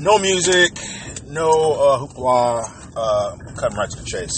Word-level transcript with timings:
no 0.00 0.18
music, 0.18 0.72
no 1.26 1.50
uh, 1.50 1.98
hoopla. 1.98 2.78
Uh, 2.96 3.36
cutting 3.54 3.76
right 3.76 3.90
to 3.90 3.98
the 3.98 4.04
chase. 4.04 4.34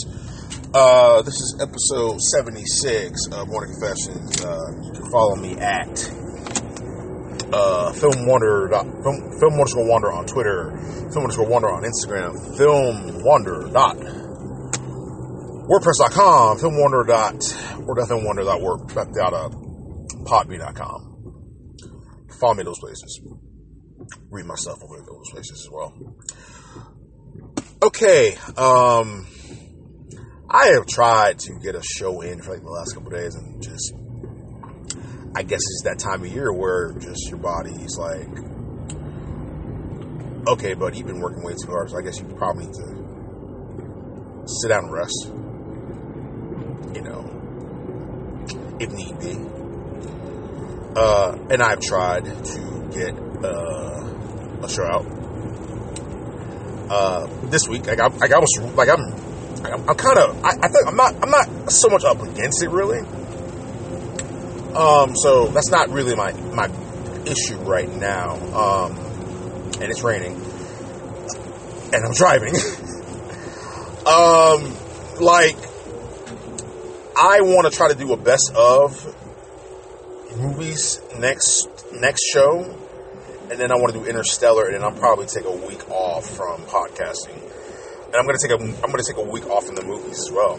Uh, 0.74 1.22
this 1.22 1.34
is 1.34 1.56
episode 1.60 2.20
76 2.20 3.26
of 3.32 3.48
Morning 3.48 3.74
Confessions. 3.74 4.44
Uh, 4.44 4.54
you 4.84 4.92
can 4.92 5.10
follow 5.10 5.34
me 5.36 5.56
at 5.56 5.88
uh, 7.52 7.92
Film 7.92 8.26
Wanderer, 8.26 8.68
Film, 8.70 9.56
Wanderer 9.88 10.12
on 10.12 10.26
Twitter, 10.26 10.76
Film 11.12 11.26
Wanderer 11.48 11.72
on 11.72 11.82
Instagram, 11.82 12.56
Film 12.56 13.24
Wanderer 13.24 13.70
dot 13.72 13.96
WordPress.com, 15.70 16.58
Film 16.58 16.78
Wanderer 16.78 17.04
dot 17.04 17.34
or 17.86 18.06
Film 18.06 18.24
Wanderer 18.24 18.44
dot 18.44 18.60
word 18.60 18.88
dot 18.94 19.12
uh. 20.76 20.98
Follow 22.38 22.54
me 22.54 22.62
those 22.62 22.78
places. 22.78 23.20
Read 24.30 24.46
myself 24.46 24.82
over 24.82 24.96
those 24.98 25.30
places 25.30 25.66
as 25.66 25.70
well. 25.70 25.92
Okay, 27.82 28.36
um, 28.56 29.26
I 30.48 30.66
have 30.74 30.86
tried 30.86 31.38
to 31.40 31.58
get 31.62 31.74
a 31.74 31.82
show 31.82 32.20
in 32.20 32.42
for 32.42 32.52
like 32.52 32.62
the 32.62 32.70
last 32.70 32.94
couple 32.94 33.10
days, 33.10 33.34
and 33.34 33.62
just, 33.62 33.94
I 35.34 35.42
guess 35.42 35.60
it's 35.60 35.82
that 35.84 35.98
time 35.98 36.22
of 36.22 36.32
year 36.32 36.52
where 36.52 36.92
just 36.92 37.28
your 37.28 37.38
body's 37.38 37.96
like, 37.96 38.28
okay, 40.48 40.74
but 40.74 40.96
you've 40.96 41.06
been 41.06 41.20
working 41.20 41.42
way 41.42 41.54
too 41.54 41.70
hard, 41.70 41.90
so 41.90 41.98
I 41.98 42.02
guess 42.02 42.18
you 42.18 42.24
probably 42.36 42.66
need 42.66 42.74
to 42.74 44.44
sit 44.46 44.68
down 44.68 44.84
and 44.84 44.92
rest. 44.92 45.26
You 46.94 47.02
know, 47.02 47.24
if 48.80 48.90
need 48.90 49.18
be. 49.20 49.38
Uh, 50.96 51.38
and 51.50 51.62
I've 51.62 51.80
tried 51.80 52.24
to 52.24 52.90
get 52.92 53.14
uh, 53.44 53.99
a 54.62 54.82
out. 54.82 55.06
Uh, 56.90 57.26
this 57.44 57.68
week, 57.68 57.86
like 57.86 58.00
I, 58.00 58.08
like 58.08 58.22
I 58.24 58.28
got 58.28 58.40
was, 58.40 58.74
like 58.74 58.88
I'm, 58.88 59.12
I'm, 59.64 59.88
I'm 59.88 59.96
kind 59.96 60.18
of, 60.18 60.44
I, 60.44 60.50
I 60.62 60.68
think 60.68 60.86
I'm 60.86 60.96
not, 60.96 61.14
I'm 61.22 61.30
not 61.30 61.70
so 61.70 61.88
much 61.88 62.04
up 62.04 62.20
against 62.20 62.62
it 62.62 62.70
really. 62.70 63.00
Um, 64.74 65.16
so 65.16 65.48
that's 65.48 65.70
not 65.70 65.90
really 65.90 66.14
my 66.14 66.32
my 66.32 66.66
issue 67.26 67.56
right 67.58 67.88
now. 67.88 68.34
Um, 68.34 68.96
and 69.80 69.90
it's 69.90 70.02
raining, 70.02 70.34
and 71.92 72.04
I'm 72.04 72.12
driving. 72.12 72.54
um, 74.06 74.76
like 75.20 75.56
I 77.16 77.40
want 77.42 77.70
to 77.70 77.76
try 77.76 77.88
to 77.88 77.94
do 77.94 78.12
a 78.12 78.16
best 78.16 78.52
of 78.54 79.16
movies 80.36 81.00
next 81.18 81.68
next 81.92 82.22
show, 82.32 82.62
and 83.50 83.58
then 83.58 83.72
I 83.72 83.74
want 83.74 83.92
to 83.92 83.98
do 83.98 84.06
Interstellar, 84.06 84.66
and 84.66 84.74
then 84.74 84.84
I'll 84.84 84.92
probably 84.92 85.26
take 85.26 85.44
a 85.44 85.50
week 85.66 85.90
off 85.90 86.24
from 86.24 86.62
podcasting, 86.62 87.34
and 88.06 88.14
I'm 88.14 88.24
gonna 88.24 88.38
take 88.40 88.52
a 88.52 88.62
I'm 88.62 88.90
gonna 88.90 89.02
take 89.02 89.16
a 89.16 89.28
week 89.28 89.46
off 89.46 89.66
from 89.66 89.74
the 89.74 89.84
movies 89.84 90.20
as 90.20 90.30
well. 90.30 90.56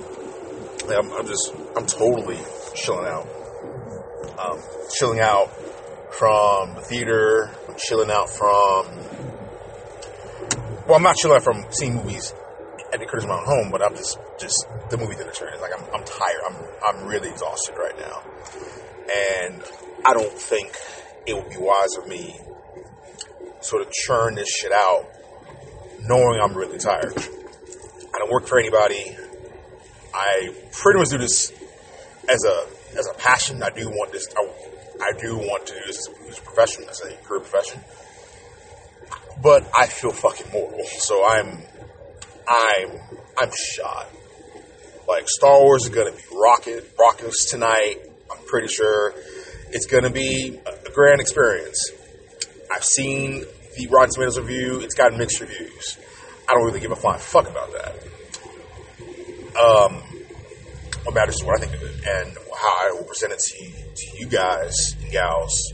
Like 0.87 0.97
I'm, 0.97 1.11
I'm, 1.13 1.25
just 1.25 1.53
I'm 1.75 1.85
totally 1.85 2.39
chilling 2.75 3.07
out, 3.07 3.27
um, 4.37 4.59
chilling 4.93 5.21
out 5.21 5.49
from 6.11 6.75
the 6.75 6.81
theater, 6.81 7.49
I'm 7.69 7.75
chilling 7.77 8.11
out 8.11 8.29
from. 8.29 8.87
Well, 10.85 10.95
I'm 10.95 11.03
not 11.03 11.15
chilling 11.15 11.37
out 11.37 11.43
from 11.43 11.63
seeing 11.71 11.95
movies 11.95 12.33
at 12.91 12.99
the 12.99 13.05
Curtis 13.05 13.25
Mountain 13.25 13.47
home, 13.47 13.71
but 13.71 13.81
I'm 13.81 13.95
just 13.95 14.19
just 14.37 14.67
the 14.89 14.97
movie 14.97 15.15
theater 15.15 15.29
experience. 15.29 15.61
Like 15.61 15.71
I'm 15.77 15.85
I'm 15.95 16.03
tired. 16.03 16.41
I'm 16.45 16.55
I'm 16.85 17.07
really 17.07 17.29
exhausted 17.29 17.75
right 17.77 17.97
now. 17.97 18.21
And 19.13 19.63
I 20.05 20.13
don't 20.13 20.33
think 20.33 20.75
it 21.25 21.35
would 21.35 21.49
be 21.49 21.57
wise 21.57 21.95
of 21.97 22.07
me 22.07 22.35
sort 23.61 23.85
of 23.85 23.91
churn 23.91 24.35
this 24.35 24.49
shit 24.49 24.71
out 24.71 25.07
knowing 26.03 26.39
I'm 26.41 26.55
really 26.55 26.77
tired. 26.77 27.13
I 27.17 28.19
don't 28.19 28.31
work 28.31 28.47
for 28.47 28.59
anybody. 28.59 29.15
I 30.13 30.53
pretty 30.71 30.99
much 30.99 31.09
do 31.09 31.17
this 31.17 31.53
as 32.27 32.43
a 32.43 32.67
as 32.97 33.07
a 33.07 33.13
passion. 33.13 33.63
I 33.63 33.69
do 33.69 33.89
want 33.89 34.11
this. 34.11 34.27
I, 34.35 34.41
I 35.01 35.11
do 35.17 35.37
want 35.37 35.67
to 35.67 35.73
do 35.73 35.79
this 35.85 36.07
as 36.29 36.37
a 36.37 36.41
profession, 36.41 36.85
as 36.89 37.01
a 37.01 37.15
career 37.23 37.39
profession. 37.39 37.81
But 39.41 39.69
I 39.77 39.87
feel 39.87 40.11
fucking 40.11 40.51
mortal, 40.51 40.85
so 40.85 41.25
I'm 41.25 41.63
I'm 42.47 42.99
I'm 43.37 43.51
shot. 43.55 44.09
Like 45.07 45.27
Star 45.27 45.61
Wars 45.61 45.83
is 45.83 45.89
gonna 45.89 46.11
be 46.11 46.23
rocket 46.33 46.93
rockets 46.99 47.49
tonight. 47.49 47.95
I'm 48.31 48.45
pretty 48.45 48.67
sure 48.67 49.13
it's 49.69 49.85
to 49.85 50.09
be 50.09 50.59
a 50.65 50.91
grand 50.91 51.21
experience. 51.21 51.91
I've 52.73 52.83
seen 52.83 53.43
the 53.77 53.87
Rotten 53.87 54.11
Tomatoes 54.13 54.39
review. 54.39 54.79
It's 54.81 54.95
got 54.95 55.15
mixed 55.15 55.39
reviews. 55.39 55.97
I 56.47 56.53
don't 56.53 56.65
really 56.65 56.79
give 56.79 56.91
a 56.91 56.95
flying 56.95 57.19
fuck 57.19 57.49
about 57.49 57.71
that. 57.73 57.95
Um, 59.57 60.01
what 61.03 61.15
matters 61.15 61.35
is 61.35 61.43
what 61.43 61.59
I 61.59 61.65
think 61.65 61.75
of 61.75 61.83
it 61.83 61.95
and 62.07 62.37
how 62.55 62.87
I 62.87 62.91
will 62.93 63.03
present 63.03 63.33
it 63.33 63.39
to 63.39 63.63
you, 63.63 63.73
to 63.95 64.17
you 64.19 64.27
guys 64.27 64.95
and 65.01 65.11
gals 65.11 65.73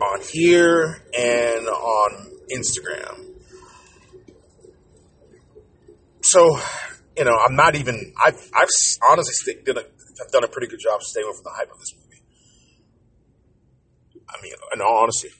on 0.00 0.20
here 0.22 1.02
and 1.16 1.66
on 1.66 2.30
Instagram. 2.54 3.26
So, 6.22 6.58
you 7.16 7.24
know, 7.24 7.36
I'm 7.36 7.56
not 7.56 7.76
even. 7.76 8.12
I've 8.20 8.38
I've 8.54 8.68
honestly 9.10 9.54
have 9.66 10.30
done 10.32 10.44
a 10.44 10.48
pretty 10.48 10.68
good 10.68 10.80
job 10.80 11.02
staying 11.02 11.26
away 11.26 11.34
from 11.34 11.44
the 11.44 11.52
hype 11.56 11.70
of 11.72 11.78
this. 11.78 11.94
I 14.30 14.42
mean, 14.42 14.52
in 14.74 14.80
all 14.80 15.02
honesty, 15.02 15.30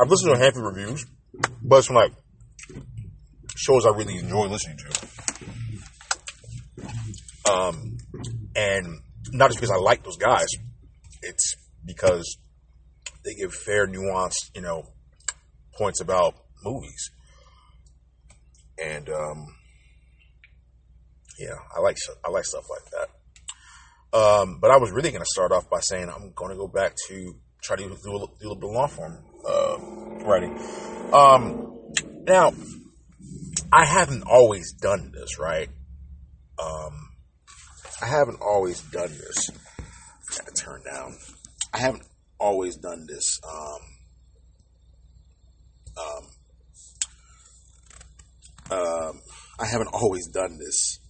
I've 0.00 0.08
listened 0.10 0.34
to 0.34 0.40
a 0.40 0.42
handful 0.42 0.66
of 0.66 0.74
reviews, 0.74 1.06
but 1.62 1.76
it's 1.76 1.86
from 1.86 1.96
like 1.96 2.12
shows 3.54 3.86
I 3.86 3.90
really 3.90 4.16
enjoy 4.18 4.46
listening 4.46 4.78
to. 4.78 5.06
Um, 7.52 7.98
and 8.56 9.00
not 9.32 9.50
just 9.50 9.60
because 9.60 9.70
I 9.70 9.80
like 9.80 10.02
those 10.02 10.16
guys, 10.16 10.48
it's 11.22 11.54
because 11.84 12.38
they 13.24 13.34
give 13.34 13.52
fair, 13.54 13.86
nuanced, 13.86 14.50
you 14.54 14.62
know, 14.62 14.88
points 15.76 16.00
about 16.00 16.34
movies. 16.62 17.10
And 18.82 19.08
um, 19.08 19.54
yeah, 21.38 21.54
I 21.76 21.80
like 21.80 21.96
I 22.24 22.30
like 22.30 22.44
stuff 22.44 22.64
like 22.70 22.90
that. 22.90 23.08
Um, 24.14 24.58
but 24.60 24.70
I 24.70 24.76
was 24.76 24.92
really 24.92 25.10
going 25.10 25.22
to 25.22 25.28
start 25.28 25.50
off 25.50 25.68
by 25.68 25.80
saying 25.80 26.08
I'm 26.08 26.30
going 26.36 26.52
to 26.52 26.56
go 26.56 26.68
back 26.68 26.94
to 27.08 27.34
try 27.60 27.74
to 27.74 27.82
do 27.82 27.92
a, 27.92 27.96
do 27.96 28.10
a 28.10 28.12
little 28.12 28.56
bit 28.56 28.70
long 28.70 28.88
form 28.88 29.18
uh, 29.44 29.76
writing. 30.24 30.56
Um, 31.12 31.76
now, 32.24 32.52
I 33.72 33.84
haven't 33.84 34.22
always 34.22 34.72
done 34.74 35.10
this, 35.12 35.38
right? 35.40 35.68
Um, 36.62 37.10
I 38.00 38.06
haven't 38.06 38.40
always 38.40 38.80
done 38.82 39.10
this. 39.10 39.50
I 40.30 40.50
turn 40.54 40.82
down. 40.88 41.16
I 41.72 41.78
haven't 41.78 42.04
always 42.38 42.76
done 42.76 43.06
this. 43.08 43.40
Um, 43.48 43.80
um, 48.70 48.78
um, 48.78 49.20
I 49.58 49.66
haven't 49.66 49.90
always 49.92 50.28
done 50.28 50.56
this 50.58 51.00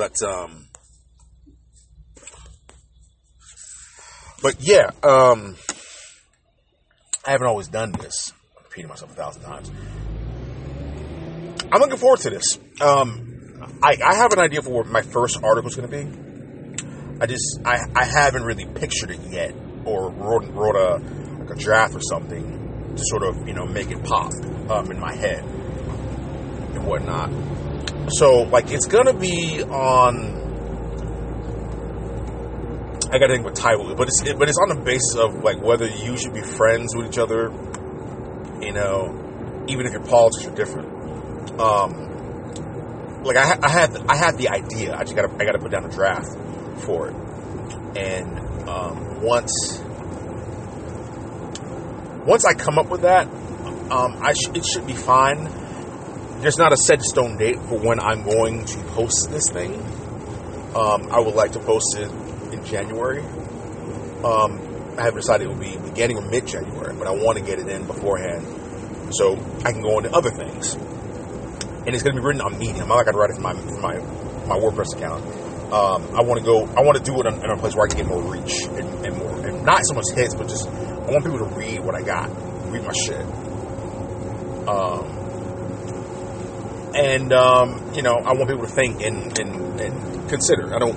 But 0.00 0.22
um, 0.22 0.64
but 4.40 4.56
yeah, 4.60 4.92
um, 5.02 5.56
I 7.26 7.32
haven't 7.32 7.48
always 7.48 7.68
done 7.68 7.92
this. 7.92 8.32
I'm 8.56 8.64
repeating 8.64 8.88
myself 8.88 9.12
a 9.12 9.14
thousand 9.14 9.42
times. 9.42 9.70
I'm 11.70 11.80
looking 11.80 11.98
forward 11.98 12.20
to 12.20 12.30
this. 12.30 12.58
Um, 12.80 13.76
I, 13.82 13.98
I 14.02 14.14
have 14.14 14.32
an 14.32 14.38
idea 14.38 14.62
for 14.62 14.70
what 14.70 14.86
my 14.86 15.02
first 15.02 15.38
article 15.44 15.68
is 15.68 15.76
going 15.76 15.90
to 15.90 15.94
be. 15.94 17.20
I 17.20 17.26
just 17.26 17.60
I, 17.66 17.80
I 17.94 18.06
haven't 18.06 18.44
really 18.44 18.64
pictured 18.64 19.10
it 19.10 19.20
yet, 19.28 19.54
or 19.84 20.10
wrote 20.10 20.46
wrote 20.54 20.76
a 20.76 20.94
like 21.40 21.50
a 21.50 21.56
draft 21.56 21.94
or 21.94 22.00
something 22.00 22.94
to 22.96 23.02
sort 23.04 23.22
of 23.22 23.46
you 23.46 23.52
know 23.52 23.66
make 23.66 23.90
it 23.90 24.02
pop 24.02 24.32
um, 24.70 24.90
in 24.90 24.98
my 24.98 25.14
head 25.14 25.44
and 25.44 26.86
whatnot. 26.86 27.30
So, 28.08 28.42
like, 28.42 28.70
it's 28.70 28.86
gonna 28.86 29.12
be 29.12 29.62
on. 29.62 30.38
I 33.12 33.18
gotta 33.18 33.32
think 33.34 33.44
what 33.44 33.54
title, 33.56 33.94
but 33.94 34.08
it's 34.08 34.22
but 34.22 34.48
it's 34.48 34.58
on 34.58 34.68
the 34.68 34.82
basis 34.82 35.16
of 35.16 35.42
like 35.42 35.60
whether 35.60 35.86
you 35.86 36.16
should 36.16 36.32
be 36.32 36.42
friends 36.42 36.94
with 36.94 37.06
each 37.06 37.18
other. 37.18 37.50
You 38.62 38.72
know, 38.72 39.64
even 39.68 39.86
if 39.86 39.92
your 39.92 40.04
politics 40.04 40.46
are 40.46 40.54
different. 40.54 41.60
Um, 41.60 43.22
like 43.24 43.36
I, 43.36 43.58
I 43.62 43.68
had 43.68 43.96
I 44.08 44.16
had 44.16 44.38
the 44.38 44.48
idea. 44.48 44.94
I 44.94 45.02
just 45.02 45.14
gotta 45.16 45.32
I 45.40 45.44
gotta 45.44 45.58
put 45.58 45.70
down 45.70 45.84
a 45.84 45.90
draft 45.90 46.28
for 46.82 47.08
it, 47.08 47.16
and 47.96 48.68
um, 48.68 49.22
once 49.22 49.82
once 52.26 52.44
I 52.44 52.54
come 52.54 52.78
up 52.78 52.88
with 52.90 53.02
that, 53.02 53.26
um, 53.90 54.18
I 54.22 54.32
sh- 54.34 54.50
it 54.54 54.64
should 54.64 54.86
be 54.86 54.94
fine 54.94 55.48
there's 56.40 56.58
not 56.58 56.72
a 56.72 56.76
set 56.76 57.02
stone 57.02 57.36
date 57.36 57.56
for 57.56 57.78
when 57.78 58.00
I'm 58.00 58.22
going 58.22 58.64
to 58.64 58.78
post 58.94 59.28
this 59.30 59.48
thing. 59.50 59.74
Um, 60.74 61.08
I 61.10 61.20
would 61.20 61.34
like 61.34 61.52
to 61.52 61.60
post 61.60 61.96
it 61.98 62.10
in 62.52 62.64
January. 62.64 63.22
Um, 64.24 64.94
I 64.98 65.04
have 65.04 65.14
decided 65.14 65.46
it 65.46 65.48
will 65.48 65.56
be 65.56 65.76
beginning 65.76 66.16
or 66.18 66.22
mid 66.22 66.46
January, 66.46 66.94
but 66.94 67.06
I 67.06 67.10
want 67.10 67.38
to 67.38 67.44
get 67.44 67.58
it 67.58 67.68
in 67.68 67.86
beforehand 67.86 68.46
so 69.12 69.34
I 69.64 69.72
can 69.72 69.82
go 69.82 69.98
into 69.98 70.10
other 70.12 70.30
things. 70.30 70.74
And 70.74 71.88
it's 71.88 72.02
going 72.02 72.14
to 72.14 72.20
be 72.20 72.26
written 72.26 72.40
on 72.40 72.58
Medium. 72.58 72.82
I'm 72.82 72.88
not 72.88 73.04
going 73.04 73.14
to 73.14 73.18
write 73.18 73.30
it 73.30 73.34
from 73.34 73.42
my 73.42 73.54
from 73.54 73.80
my 73.80 73.98
my 74.46 74.58
WordPress 74.58 74.96
account. 74.96 75.24
Um, 75.72 76.14
I 76.16 76.22
want 76.22 76.40
to 76.40 76.44
go. 76.44 76.66
I 76.66 76.82
want 76.82 76.98
to 76.98 77.02
do 77.02 77.20
it 77.20 77.26
in, 77.26 77.34
in, 77.44 77.50
a 77.50 77.56
place 77.56 77.74
where 77.74 77.86
I 77.86 77.88
can 77.88 77.98
get 77.98 78.06
more 78.06 78.22
reach 78.22 78.64
and, 78.64 79.06
and 79.06 79.16
more, 79.16 79.46
and 79.46 79.64
not 79.64 79.80
so 79.84 79.94
much 79.94 80.06
hits, 80.14 80.34
but 80.34 80.48
just 80.48 80.66
I 80.68 81.10
want 81.10 81.24
people 81.24 81.38
to 81.38 81.54
read 81.56 81.80
what 81.80 81.94
I 81.94 82.02
got, 82.02 82.28
read 82.70 82.84
my 82.84 82.92
shit. 82.92 83.24
Um, 84.68 85.19
and 86.94 87.32
um, 87.32 87.94
you 87.94 88.02
know, 88.02 88.14
I 88.14 88.32
want 88.32 88.48
people 88.48 88.66
to 88.66 88.72
think 88.72 89.02
and, 89.02 89.38
and, 89.38 89.80
and 89.80 90.28
consider. 90.28 90.74
I 90.74 90.78
don't, 90.78 90.96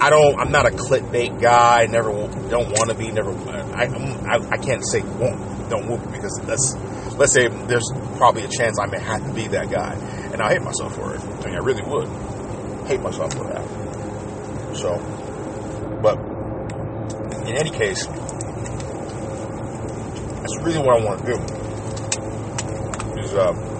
I 0.00 0.10
don't, 0.10 0.38
I'm 0.38 0.50
not 0.50 0.66
a 0.66 0.70
clickbait 0.70 1.40
guy. 1.40 1.86
Never, 1.86 2.10
don't 2.48 2.68
want 2.70 2.90
to 2.90 2.94
be. 2.94 3.10
Never, 3.10 3.32
I, 3.74 3.84
I, 3.84 4.38
I 4.50 4.56
can't 4.56 4.84
say 4.86 5.00
won't, 5.02 5.70
don't 5.70 5.86
move 5.88 6.02
because 6.12 6.40
that's. 6.44 6.74
Let's 7.16 7.32
say 7.32 7.48
there's 7.48 7.88
probably 8.16 8.44
a 8.44 8.48
chance 8.48 8.78
I 8.80 8.86
may 8.86 9.00
have 9.00 9.24
to 9.24 9.32
be 9.32 9.46
that 9.48 9.70
guy, 9.70 9.94
and 10.32 10.42
I 10.42 10.52
hate 10.52 10.62
myself 10.62 10.94
for 10.96 11.14
it. 11.14 11.20
I 11.20 11.46
mean, 11.46 11.54
I 11.54 11.58
really 11.58 11.82
would 11.82 12.08
hate 12.88 13.00
myself 13.00 13.32
for 13.34 13.44
that. 13.52 13.64
So, 14.76 14.98
but 16.02 16.18
in 17.46 17.56
any 17.56 17.70
case, 17.70 18.06
that's 20.44 20.56
really 20.62 20.78
what 20.78 21.00
I 21.00 21.04
want 21.04 21.20
to 21.20 21.26
do. 21.26 21.38
Is 23.20 23.32
uh, 23.34 23.73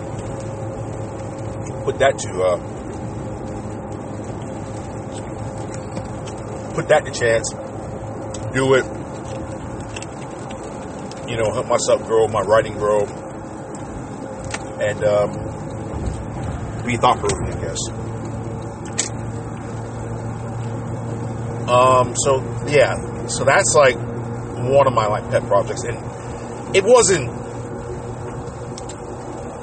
put 1.85 1.99
that 1.99 2.19
to 2.19 2.43
uh, 2.43 2.57
put 6.75 6.89
that 6.89 7.05
to 7.05 7.13
chance. 7.13 7.53
Do 8.53 8.75
it. 8.75 8.85
You 11.29 11.37
know, 11.37 11.53
help 11.53 11.67
myself 11.67 12.07
grow, 12.07 12.27
my 12.29 12.41
writing 12.41 12.75
grow, 12.75 13.05
and 14.81 15.05
um, 15.05 15.33
be 16.85 16.97
thought 16.97 17.19
provoking, 17.19 17.55
I 17.55 17.61
guess. 17.61 17.79
Um, 21.69 22.15
so 22.17 22.43
yeah, 22.69 23.27
so 23.27 23.45
that's 23.45 23.75
like 23.75 23.97
one 23.97 24.87
of 24.87 24.93
my 24.93 25.07
like 25.07 25.31
pet 25.31 25.45
projects, 25.47 25.85
and 25.85 25.97
it 26.77 26.85
wasn't. 26.85 27.31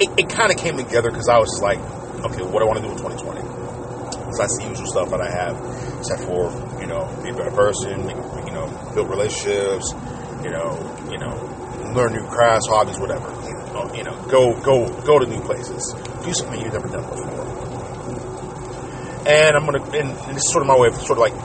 It, 0.02 0.10
it 0.18 0.30
kind 0.30 0.52
of 0.52 0.58
came 0.58 0.78
together 0.78 1.12
because 1.12 1.30
I 1.30 1.38
was 1.38 1.62
like, 1.62 1.78
okay, 2.26 2.44
what 2.44 2.60
do 2.60 2.66
I 2.66 2.70
want 2.70 2.80
to 2.80 2.86
do 2.86 2.92
in 2.92 2.98
2020? 2.98 3.42
Because 3.42 4.38
that's 4.38 4.58
the 4.58 4.66
usual 4.70 4.88
stuff 4.88 5.10
that 5.10 5.22
I 5.22 5.30
have, 5.30 5.56
except 6.00 6.24
for 6.24 6.52
you 6.82 6.88
know, 6.88 7.06
be 7.22 7.30
a 7.30 7.34
better 7.34 7.52
person, 7.52 8.10
you 8.10 8.52
know, 8.52 8.68
build 8.94 9.10
relationships, 9.10 9.94
you 10.44 10.50
know, 10.50 10.74
you 11.12 11.18
know, 11.18 11.36
learn 11.94 12.14
new 12.14 12.26
crafts, 12.28 12.68
hobbies, 12.68 12.98
whatever. 12.98 13.30
You 13.96 14.04
know, 14.04 14.16
go 14.28 14.54
go 14.62 14.88
go 15.02 15.20
to 15.20 15.26
new 15.26 15.42
places, 15.42 15.94
do 16.24 16.34
something 16.34 16.60
you've 16.62 16.74
never 16.74 16.88
done 16.88 17.04
before. 17.04 17.62
And 19.28 19.56
I'm 19.56 19.66
gonna, 19.66 19.84
and, 19.84 20.10
and 20.10 20.36
this 20.36 20.44
is 20.44 20.52
sort 20.52 20.64
of 20.64 20.68
my 20.68 20.78
way 20.78 20.88
of 20.88 20.96
sort 20.96 21.18
of 21.18 21.18
like 21.20 21.36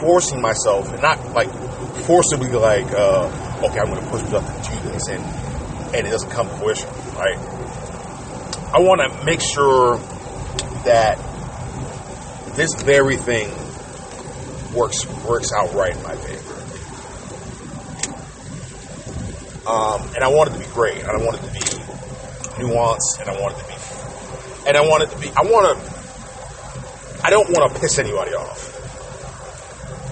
forcing 0.00 0.40
myself, 0.40 0.92
and 0.92 1.02
not 1.02 1.32
like 1.32 1.50
forcibly 2.04 2.50
like, 2.50 2.86
uh, 2.92 3.26
okay, 3.64 3.80
I'm 3.80 3.94
to 3.94 4.10
push 4.10 4.22
myself 4.22 4.46
to 4.46 4.70
do 4.70 4.90
this, 4.90 5.08
and 5.08 5.24
and 5.94 6.06
it 6.06 6.10
doesn't 6.10 6.30
come 6.30 6.48
to 6.48 6.54
fruition, 6.56 6.88
right? 7.16 7.57
I 8.70 8.80
want 8.80 9.00
to 9.00 9.24
make 9.24 9.40
sure 9.40 9.96
that 10.84 11.16
this 12.54 12.74
very 12.82 13.16
thing 13.16 13.48
works 14.74 15.06
works 15.24 15.52
out 15.52 15.72
right 15.74 15.96
in 15.96 16.02
my 16.02 16.14
favor. 16.16 16.54
Um, 19.66 20.02
and 20.14 20.24
I 20.24 20.28
want 20.28 20.50
it 20.50 20.52
to 20.54 20.58
be 20.58 20.66
great. 20.72 21.04
I 21.04 21.16
want 21.16 21.36
it 21.36 21.46
to 21.46 21.52
be 21.52 21.60
nuanced, 22.62 23.20
and 23.20 23.28
I 23.28 23.40
want 23.40 23.56
it 23.56 23.60
to 23.60 23.68
be, 23.68 23.74
and 24.68 24.76
I 24.76 24.80
want 24.82 25.02
it 25.04 25.10
to 25.10 25.18
be. 25.18 25.28
I 25.28 25.42
want 25.42 25.78
to. 25.78 27.24
I 27.24 27.30
don't 27.30 27.48
want 27.50 27.72
to 27.72 27.80
piss 27.80 27.98
anybody 27.98 28.32
off. 28.34 28.74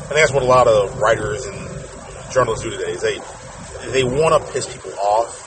I 0.05 0.08
think 0.08 0.20
that's 0.20 0.32
what 0.32 0.43
a 0.43 0.47
lot 0.47 0.67
of 0.67 0.99
writers 0.99 1.47
and 1.47 1.56
journalists 2.32 2.64
do 2.64 2.70
today. 2.70 2.93
Is 2.93 3.03
they 3.03 3.19
they 3.91 4.05
want 4.05 4.35
to 4.35 4.53
piss 4.53 4.67
people 4.73 4.93
off, 4.99 5.45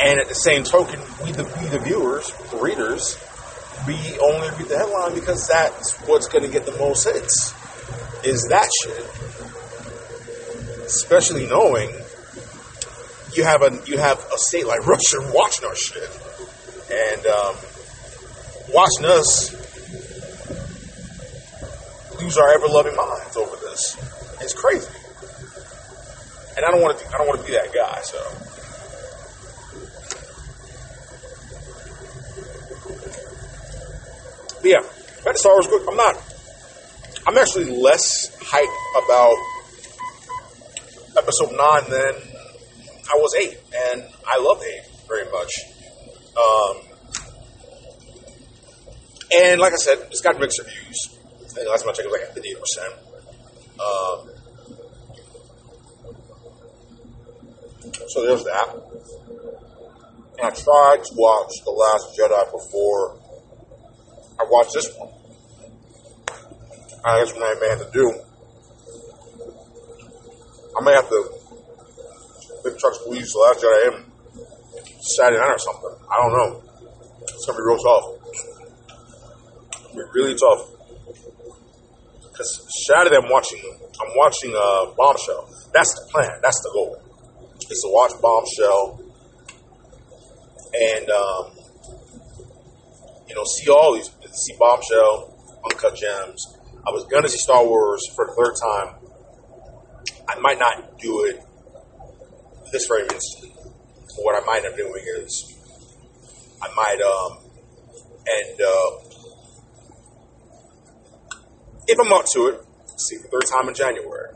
and 0.00 0.18
at 0.18 0.28
the 0.28 0.34
same 0.34 0.64
token, 0.64 1.00
we 1.24 1.32
the, 1.32 1.44
we 1.44 1.68
the 1.68 1.78
viewers, 1.78 2.30
the 2.50 2.58
readers, 2.58 3.18
we 3.86 3.94
only 4.18 4.48
read 4.58 4.68
the 4.68 4.78
headline 4.78 5.14
because 5.14 5.46
that's 5.46 5.96
what's 6.06 6.28
going 6.28 6.44
to 6.44 6.50
get 6.50 6.64
the 6.64 6.76
most 6.78 7.04
hits. 7.04 7.54
Is 8.24 8.46
that 8.48 8.68
shit? 8.82 9.04
Especially 10.86 11.46
knowing 11.46 11.90
you 13.34 13.44
have 13.44 13.62
a 13.62 13.80
you 13.86 13.98
have 13.98 14.18
a 14.18 14.38
state 14.38 14.66
like 14.66 14.86
Russia 14.86 15.18
watching 15.34 15.66
our 15.66 15.74
shit, 15.74 16.10
and 16.90 17.26
um, 17.26 17.56
watching 18.72 19.04
us 19.06 19.52
lose 22.20 22.38
our 22.38 22.54
ever 22.54 22.68
loving 22.68 22.96
minds 22.96 23.36
over 23.36 23.56
this. 23.56 23.96
It's 24.40 24.54
crazy, 24.54 24.86
and 26.56 26.64
I 26.64 26.70
don't 26.70 26.80
want 26.80 26.98
to. 26.98 27.06
I 27.08 27.18
don't 27.18 27.26
want 27.26 27.40
to 27.40 27.46
be 27.46 27.52
that 27.52 27.72
guy. 27.74 28.00
So. 28.02 28.53
But 34.64 34.70
yeah, 34.70 34.80
back 35.26 35.34
to 35.34 35.38
Star 35.38 35.52
Wars. 35.52 35.66
I'm 35.86 35.94
not. 35.94 36.16
I'm 37.26 37.36
actually 37.36 37.66
less 37.66 38.34
hyped 38.38 39.04
about 39.04 39.36
episode 41.18 41.52
nine 41.54 41.84
than 41.90 42.14
I 43.04 43.16
was 43.16 43.34
eight, 43.34 43.58
and 43.92 44.02
I 44.26 44.38
love 44.38 44.62
eight 44.62 44.84
very 45.06 45.30
much. 45.30 45.52
Um, 46.38 46.76
and 49.34 49.60
like 49.60 49.74
I 49.74 49.76
said, 49.76 49.98
it's 50.10 50.22
got 50.22 50.40
mixed 50.40 50.58
reviews. 50.58 51.18
I 51.44 51.48
think 51.48 51.68
last 51.68 51.82
time 51.82 51.90
I 51.90 51.92
checked, 51.92 52.06
it 52.06 52.10
was 52.10 52.20
like 52.22 52.32
fifty-eight 52.32 52.58
percent. 52.58 52.94
Um, 53.84 54.30
so 58.08 58.24
there's 58.24 58.44
that. 58.44 58.68
And 60.38 60.46
I 60.46 60.50
tried 60.50 61.04
to 61.04 61.14
watch 61.16 61.52
The 61.66 61.70
Last 61.70 62.16
Jedi 62.18 62.50
before 62.50 63.20
I 64.40 64.44
watched 64.48 64.74
this 64.74 64.92
one. 64.96 65.10
I 67.04 67.20
I 67.20 67.54
may 67.60 67.68
have 67.68 67.78
to 67.80 67.90
do. 67.92 68.12
I 70.76 70.84
may 70.84 70.92
have 70.92 71.08
to 71.08 71.30
maybe 72.64 72.76
try 72.78 72.90
to 72.90 72.96
squeeze 72.96 73.32
The 73.32 73.38
Last 73.38 73.62
Jedi 73.62 73.86
in 73.92 75.02
Saturday 75.02 75.38
night 75.38 75.52
or 75.52 75.58
something. 75.58 75.94
I 76.10 76.16
don't 76.16 76.32
know. 76.32 76.62
It's 77.22 77.46
gonna 77.46 77.58
be 77.58 77.64
real 77.64 77.78
tough. 77.78 78.04
It's 79.70 79.82
gonna 79.92 79.94
be 79.94 80.20
really 80.20 80.34
tough. 80.34 80.70
Because 82.22 82.66
Saturday 82.88 83.16
I'm 83.16 83.30
watching, 83.30 83.60
I'm 83.62 84.16
watching 84.16 84.54
uh, 84.56 84.90
Bombshell. 84.96 85.48
That's 85.72 85.94
the 85.94 86.08
plan. 86.10 86.40
That's 86.42 86.60
the 86.62 86.70
goal. 86.72 87.00
Is 87.70 87.80
to 87.80 87.88
watch 87.92 88.12
Bombshell 88.20 89.00
and 90.74 91.10
um, 91.10 91.53
you 93.34 93.40
know 93.40 93.44
see 93.44 93.68
all 93.68 93.94
these, 93.94 94.10
see 94.32 94.54
Bombshell, 94.58 95.58
Uncut 95.64 95.96
Gems. 95.96 96.56
I 96.86 96.90
was 96.92 97.04
gonna 97.10 97.28
see 97.28 97.38
Star 97.38 97.64
Wars 97.66 98.00
for 98.14 98.26
the 98.26 98.32
third 98.32 98.54
time. 98.62 98.94
I 100.28 100.38
might 100.38 100.58
not 100.58 100.98
do 100.98 101.24
it 101.24 101.42
this 102.70 102.86
very 102.86 103.02
instant. 103.02 103.52
What 104.18 104.40
I 104.40 104.46
might 104.46 104.64
end 104.64 104.66
up 104.66 104.76
doing 104.76 105.02
is 105.18 105.52
I 106.62 106.72
might 106.74 107.00
um, 107.00 107.38
end 108.28 108.60
up 108.60 109.14
if 111.86 111.98
I'm 111.98 112.12
up 112.12 112.24
to 112.34 112.46
it, 112.46 112.60
see 112.96 113.16
the 113.16 113.28
third 113.28 113.46
time 113.50 113.68
in 113.68 113.74
January. 113.74 114.30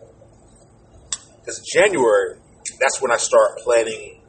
Because 1.41 1.65
January, 1.73 2.37
that's 2.81 3.01
when 3.01 3.11
I 3.11 3.17
start 3.17 3.59
planning 3.59 4.23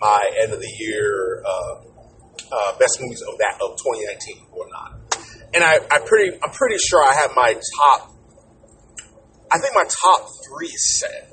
my 0.00 0.20
end 0.42 0.52
of 0.52 0.60
the 0.60 0.70
year 0.78 1.42
uh, 1.46 1.91
uh, 2.52 2.78
best 2.78 3.00
movies 3.00 3.22
of 3.22 3.38
that 3.38 3.54
of 3.62 3.78
2019 3.80 4.46
or 4.52 4.68
not. 4.70 5.00
And 5.54 5.64
I, 5.64 5.78
I 5.90 6.00
pretty, 6.04 6.36
I'm 6.42 6.50
pretty 6.50 6.76
sure 6.78 7.02
I 7.02 7.14
have 7.14 7.32
my 7.34 7.54
top. 7.54 8.12
I 9.50 9.58
think 9.58 9.74
my 9.74 9.84
top 9.84 10.28
three 10.46 10.68
is 10.68 11.00
set. 11.00 11.28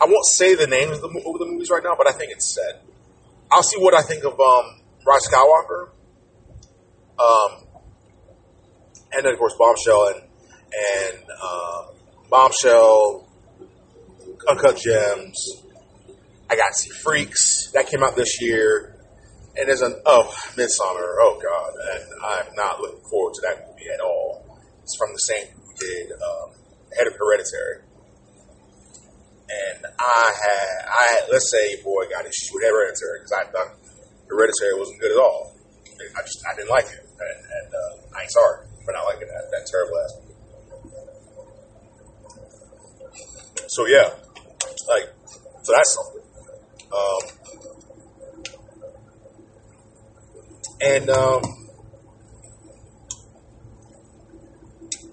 I 0.00 0.04
won't 0.04 0.26
say 0.26 0.54
the 0.54 0.66
names 0.66 0.98
of 0.98 1.00
the, 1.00 1.08
of 1.08 1.38
the 1.38 1.46
movies 1.46 1.70
right 1.70 1.82
now, 1.82 1.94
but 1.96 2.06
I 2.06 2.12
think 2.12 2.32
it's 2.32 2.54
set. 2.54 2.84
I'll 3.50 3.62
see 3.62 3.80
what 3.80 3.94
I 3.94 4.02
think 4.02 4.24
of 4.24 4.38
um, 4.38 4.80
Rise 5.06 5.26
Skywalker. 5.26 5.90
Um, 7.18 7.66
and 9.12 9.24
then 9.24 9.32
of 9.32 9.38
course 9.38 9.54
Bombshell 9.58 10.08
and 10.08 10.22
and 10.76 11.24
uh, 11.42 11.86
Bombshell, 12.28 13.28
Uncut 14.48 14.76
Gems. 14.76 15.62
I 16.50 16.56
got 16.56 16.68
to 16.68 16.74
see 16.74 16.90
Freaks 16.90 17.70
that 17.72 17.88
came 17.88 18.02
out 18.02 18.14
this 18.14 18.40
year, 18.40 18.95
and 19.56 19.68
there's 19.68 19.82
an 19.82 19.96
oh 20.04 20.28
Midsommar. 20.56 21.16
Oh 21.20 21.40
God, 21.40 21.72
and 21.94 22.04
I'm 22.24 22.54
not 22.54 22.80
looking 22.80 23.02
forward 23.08 23.34
to 23.34 23.40
that 23.48 23.66
movie 23.66 23.88
at 23.92 24.00
all. 24.00 24.44
It's 24.82 24.96
from 24.96 25.12
the 25.12 25.18
same 25.18 25.46
who 25.56 25.74
did 25.80 26.12
um, 26.12 26.52
head 26.96 27.06
of 27.06 27.14
Hereditary, 27.16 27.82
and 29.48 29.86
I 29.98 30.32
had 30.36 30.88
I 30.88 31.04
had, 31.16 31.22
let's 31.32 31.50
say 31.50 31.82
boy 31.82 32.04
got 32.10 32.24
issues 32.24 32.50
with 32.52 32.64
Hereditary 32.64 33.20
because 33.20 33.32
I 33.32 33.44
thought 33.50 33.74
Hereditary 34.28 34.78
wasn't 34.78 35.00
good 35.00 35.12
at 35.12 35.18
all. 35.18 35.56
I 35.96 36.20
just 36.22 36.44
I 36.44 36.54
didn't 36.54 36.70
like 36.70 36.86
it, 36.86 37.00
and, 37.00 37.40
and 37.40 37.68
uh, 37.72 38.16
I 38.16 38.22
ain't 38.22 38.32
sorry 38.32 38.68
for 38.84 38.92
not 38.92 39.04
liking 39.08 39.28
that 39.28 39.50
that 39.50 39.64
terrible 39.66 39.96
ass. 40.04 40.12
So 43.68 43.86
yeah, 43.86 44.12
like 44.88 45.08
so 45.64 45.72
that's 45.72 45.94
something. 45.96 46.22
Um, 46.86 47.75
and 50.80 51.10
um, 51.10 51.42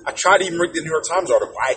I 0.05 0.12
tried 0.12 0.39
to 0.39 0.46
even 0.46 0.60
read 0.60 0.74
the 0.74 0.82
New 0.82 0.91
York 0.91 1.03
Times 1.10 1.32
article. 1.32 1.55
I 1.62 1.75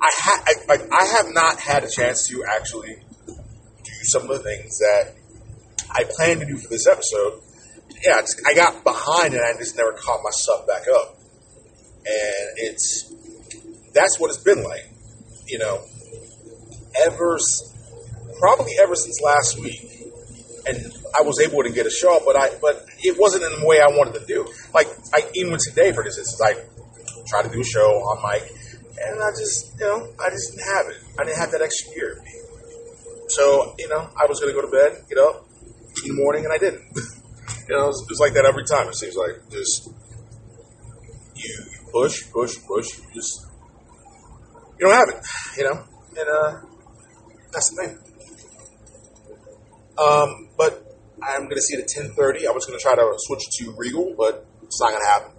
I, 0.00 0.10
ha- 0.14 0.44
I, 0.46 0.54
like, 0.68 0.92
I 0.92 1.04
have 1.04 1.26
not 1.32 1.58
had 1.58 1.84
a 1.84 1.88
chance 1.90 2.28
to 2.28 2.44
actually 2.44 2.96
do 3.26 3.92
some 4.04 4.22
of 4.22 4.28
the 4.28 4.38
things 4.38 4.78
that 4.78 5.14
I 5.90 6.04
planned 6.04 6.40
to 6.40 6.46
do 6.46 6.56
for 6.56 6.68
this 6.68 6.86
episode. 6.86 7.40
Yeah, 8.04 8.22
I 8.46 8.54
got 8.54 8.84
behind 8.84 9.34
and 9.34 9.42
I 9.42 9.58
just 9.58 9.76
never 9.76 9.92
caught 9.92 10.22
myself 10.22 10.66
back 10.66 10.82
up. 10.94 11.16
And 12.06 12.58
it's 12.58 13.12
that's 13.92 14.20
what 14.20 14.30
it's 14.30 14.42
been 14.42 14.62
like, 14.62 14.88
you 15.46 15.58
know, 15.58 15.82
ever 17.04 17.38
probably 18.38 18.74
ever 18.80 18.94
since 18.94 19.20
last 19.20 19.58
week. 19.58 19.80
And 20.66 20.92
I 21.18 21.22
was 21.22 21.40
able 21.40 21.62
to 21.64 21.70
get 21.70 21.86
a 21.86 21.90
show 21.90 22.20
but 22.24 22.36
I 22.36 22.54
but 22.60 22.86
it 23.02 23.18
wasn't 23.18 23.44
in 23.44 23.60
the 23.60 23.66
way 23.66 23.80
I 23.80 23.88
wanted 23.88 24.20
to 24.20 24.26
do. 24.26 24.46
Like 24.72 24.86
I 25.12 25.28
even 25.34 25.58
today, 25.58 25.92
for 25.92 26.04
instance, 26.04 26.40
I 26.40 26.54
tried 27.26 27.42
to 27.42 27.50
do 27.50 27.60
a 27.60 27.64
show 27.64 27.88
on 28.06 28.22
mic 28.22 28.48
and 29.00 29.22
I 29.22 29.30
just, 29.30 29.78
you 29.78 29.86
know, 29.86 30.12
I 30.18 30.30
just 30.30 30.50
didn't 30.50 30.66
have 30.66 30.86
it. 30.88 30.96
I 31.18 31.24
didn't 31.24 31.38
have 31.38 31.50
that 31.52 31.62
extra 31.62 31.94
gear. 31.94 32.22
So, 33.28 33.74
you 33.78 33.88
know, 33.88 34.08
I 34.16 34.26
was 34.26 34.40
going 34.40 34.54
to 34.54 34.60
go 34.60 34.66
to 34.66 34.72
bed, 34.72 35.04
get 35.08 35.18
up 35.18 35.46
in 36.02 36.16
the 36.16 36.22
morning, 36.22 36.44
and 36.44 36.52
I 36.52 36.58
didn't. 36.58 36.82
you 37.68 37.76
know, 37.76 37.88
it's, 37.88 38.20
like 38.20 38.32
that 38.34 38.44
every 38.44 38.64
time. 38.64 38.88
It 38.88 38.96
seems 38.96 39.14
like 39.16 39.50
just 39.50 39.88
you, 41.34 41.64
you 41.70 41.78
push, 41.92 42.30
push, 42.32 42.56
push, 42.66 42.98
you 42.98 43.14
just 43.14 43.46
you 44.78 44.86
don't 44.86 44.94
have 44.94 45.08
it, 45.08 45.22
you 45.58 45.64
know, 45.64 45.84
and 46.16 46.28
uh, 46.28 46.60
that's 47.52 47.70
the 47.70 47.82
thing. 47.82 47.98
Um, 49.98 50.48
but 50.56 50.86
I'm 51.22 51.44
going 51.44 51.56
to 51.56 51.62
see 51.62 51.76
it 51.76 51.80
at 51.80 51.88
10:30. 51.88 52.46
I 52.46 52.52
was 52.52 52.66
going 52.66 52.78
to 52.78 52.82
try 52.82 52.94
to 52.94 53.14
switch 53.18 53.44
to 53.58 53.74
Regal, 53.76 54.14
but 54.16 54.46
it's 54.62 54.80
not 54.80 54.90
going 54.90 55.02
to 55.02 55.08
happen. 55.08 55.32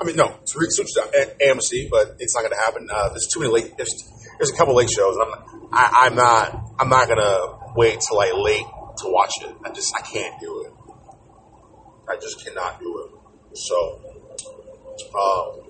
I 0.00 0.04
mean, 0.04 0.16
no, 0.16 0.28
to 0.28 0.70
switch 0.70 0.92
to 0.94 1.34
AMC, 1.40 1.88
but 1.90 2.16
it's 2.18 2.34
not 2.34 2.42
going 2.42 2.52
to 2.52 2.62
happen. 2.64 2.88
Uh, 2.90 3.10
there's 3.10 3.28
too 3.32 3.40
many 3.40 3.52
late. 3.52 3.76
There's, 3.76 3.94
there's 4.38 4.50
a 4.50 4.56
couple 4.56 4.74
late 4.74 4.90
shows. 4.90 5.16
I'm, 5.16 5.68
I, 5.72 6.06
am 6.06 6.16
not. 6.16 6.54
I'm 6.78 6.88
not 6.88 7.06
going 7.06 7.20
to 7.20 7.58
wait 7.76 8.00
till 8.00 8.16
like 8.16 8.32
late 8.34 8.66
to 8.98 9.08
watch 9.08 9.32
it. 9.42 9.54
I 9.64 9.70
just 9.70 9.94
I 9.96 10.00
can't 10.02 10.40
do 10.40 10.66
it. 10.66 10.72
I 12.08 12.16
just 12.16 12.44
cannot 12.44 12.80
do 12.80 13.06
it. 13.06 13.56
So, 13.56 14.00
um, 15.14 15.64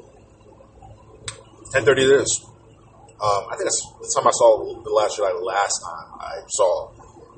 10:30 1.73 1.89
it 1.91 1.99
is. 1.99 2.47
Um, 3.21 3.47
I 3.49 3.57
think 3.57 3.65
that's 3.65 3.87
the 4.01 4.21
time 4.21 4.27
I 4.27 4.33
saw 4.33 4.83
the 4.83 4.91
last. 4.91 5.19
Like 5.21 5.35
last 5.41 5.81
time 5.83 6.09
I 6.21 6.41
saw 6.49 6.91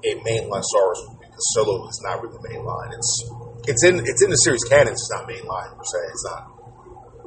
a 0.04 0.14
mainline 0.24 0.62
Star 0.62 0.82
Wars 0.84 1.15
because 1.36 1.52
Solo 1.54 1.88
is 1.88 2.00
not 2.02 2.22
really 2.22 2.38
mainline. 2.48 2.92
It's 2.96 3.30
it's 3.68 3.84
in 3.84 4.00
it's 4.00 4.22
in 4.22 4.30
the 4.30 4.36
series 4.36 4.64
canon. 4.64 4.92
It's 4.92 5.10
not 5.10 5.28
mainline 5.28 5.76
per 5.76 5.84
se. 5.84 5.98
It's 6.08 6.24
not. 6.24 6.52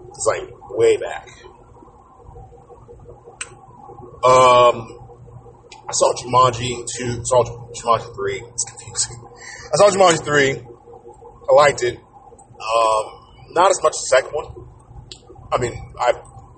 It's 0.09 0.27
like 0.27 0.49
way 0.71 0.97
back. 0.97 1.27
Um, 4.25 4.97
I 5.87 5.91
saw 5.91 6.13
Jumanji 6.15 6.85
two. 6.97 7.23
Saw 7.23 7.43
Jumanji 7.43 8.15
three. 8.15 8.41
It's 8.41 8.63
confusing. 8.63 9.27
I 9.71 9.77
saw 9.77 9.89
Jumanji 9.91 10.25
three. 10.25 10.57
I 10.57 11.53
liked 11.53 11.83
it. 11.83 11.97
Um, 11.97 13.05
not 13.51 13.69
as 13.69 13.81
much 13.83 13.93
as 13.95 14.01
the 14.01 14.17
second 14.17 14.31
one. 14.31 14.67
I 15.51 15.57
mean, 15.59 15.73
I, 15.99 16.13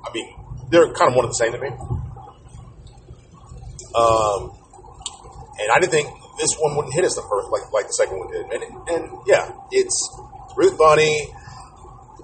I 0.06 0.14
mean, 0.14 0.36
they're 0.70 0.92
kind 0.94 1.12
of 1.12 1.16
one 1.16 1.26
of 1.26 1.32
the 1.32 1.36
same 1.36 1.52
to 1.52 1.60
me. 1.60 1.68
Um, 3.94 4.58
and 5.60 5.72
I 5.72 5.80
didn't 5.80 5.92
think 5.92 6.21
this 6.38 6.56
one 6.58 6.76
wouldn't 6.76 6.94
hit 6.94 7.06
us 7.06 7.16
the 7.16 7.26
first 7.28 7.52
like 7.52 7.72
like 7.72 7.88
the 7.88 7.94
second 7.94 8.18
one 8.18 8.32
did. 8.32 8.46
And 8.52 8.64
and 8.90 9.04
yeah, 9.26 9.52
it's 9.72 9.96
really 10.56 10.76
funny. 10.78 11.28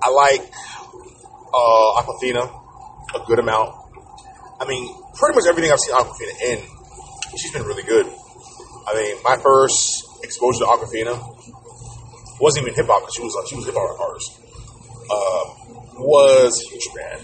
I 0.01 0.09
like 0.09 0.41
uh, 1.53 2.01
Awkwafina 2.01 2.45
a 3.15 3.19
good 3.25 3.39
amount. 3.39 3.75
I 4.59 4.65
mean, 4.65 4.93
pretty 5.15 5.35
much 5.35 5.45
everything 5.47 5.71
I've 5.71 5.79
seen 5.79 5.95
Awkwafina 5.95 6.33
in, 6.51 6.59
she's 7.37 7.51
been 7.51 7.63
really 7.63 7.83
good. 7.83 8.05
I 8.87 8.93
mean, 8.95 9.17
my 9.23 9.37
first 9.37 10.23
exposure 10.23 10.59
to 10.59 10.65
Awkwafina 10.65 11.15
wasn't 12.39 12.63
even 12.63 12.75
hip 12.75 12.87
hop 12.87 13.01
because 13.01 13.15
she 13.15 13.21
was 13.21 13.49
she 13.49 13.55
was 13.55 13.65
hip 13.65 13.75
hop 13.77 13.99
artist. 13.99 14.39
Uh, 15.09 15.67
was 15.99 16.63
Future 16.69 16.91
Man, 16.95 17.19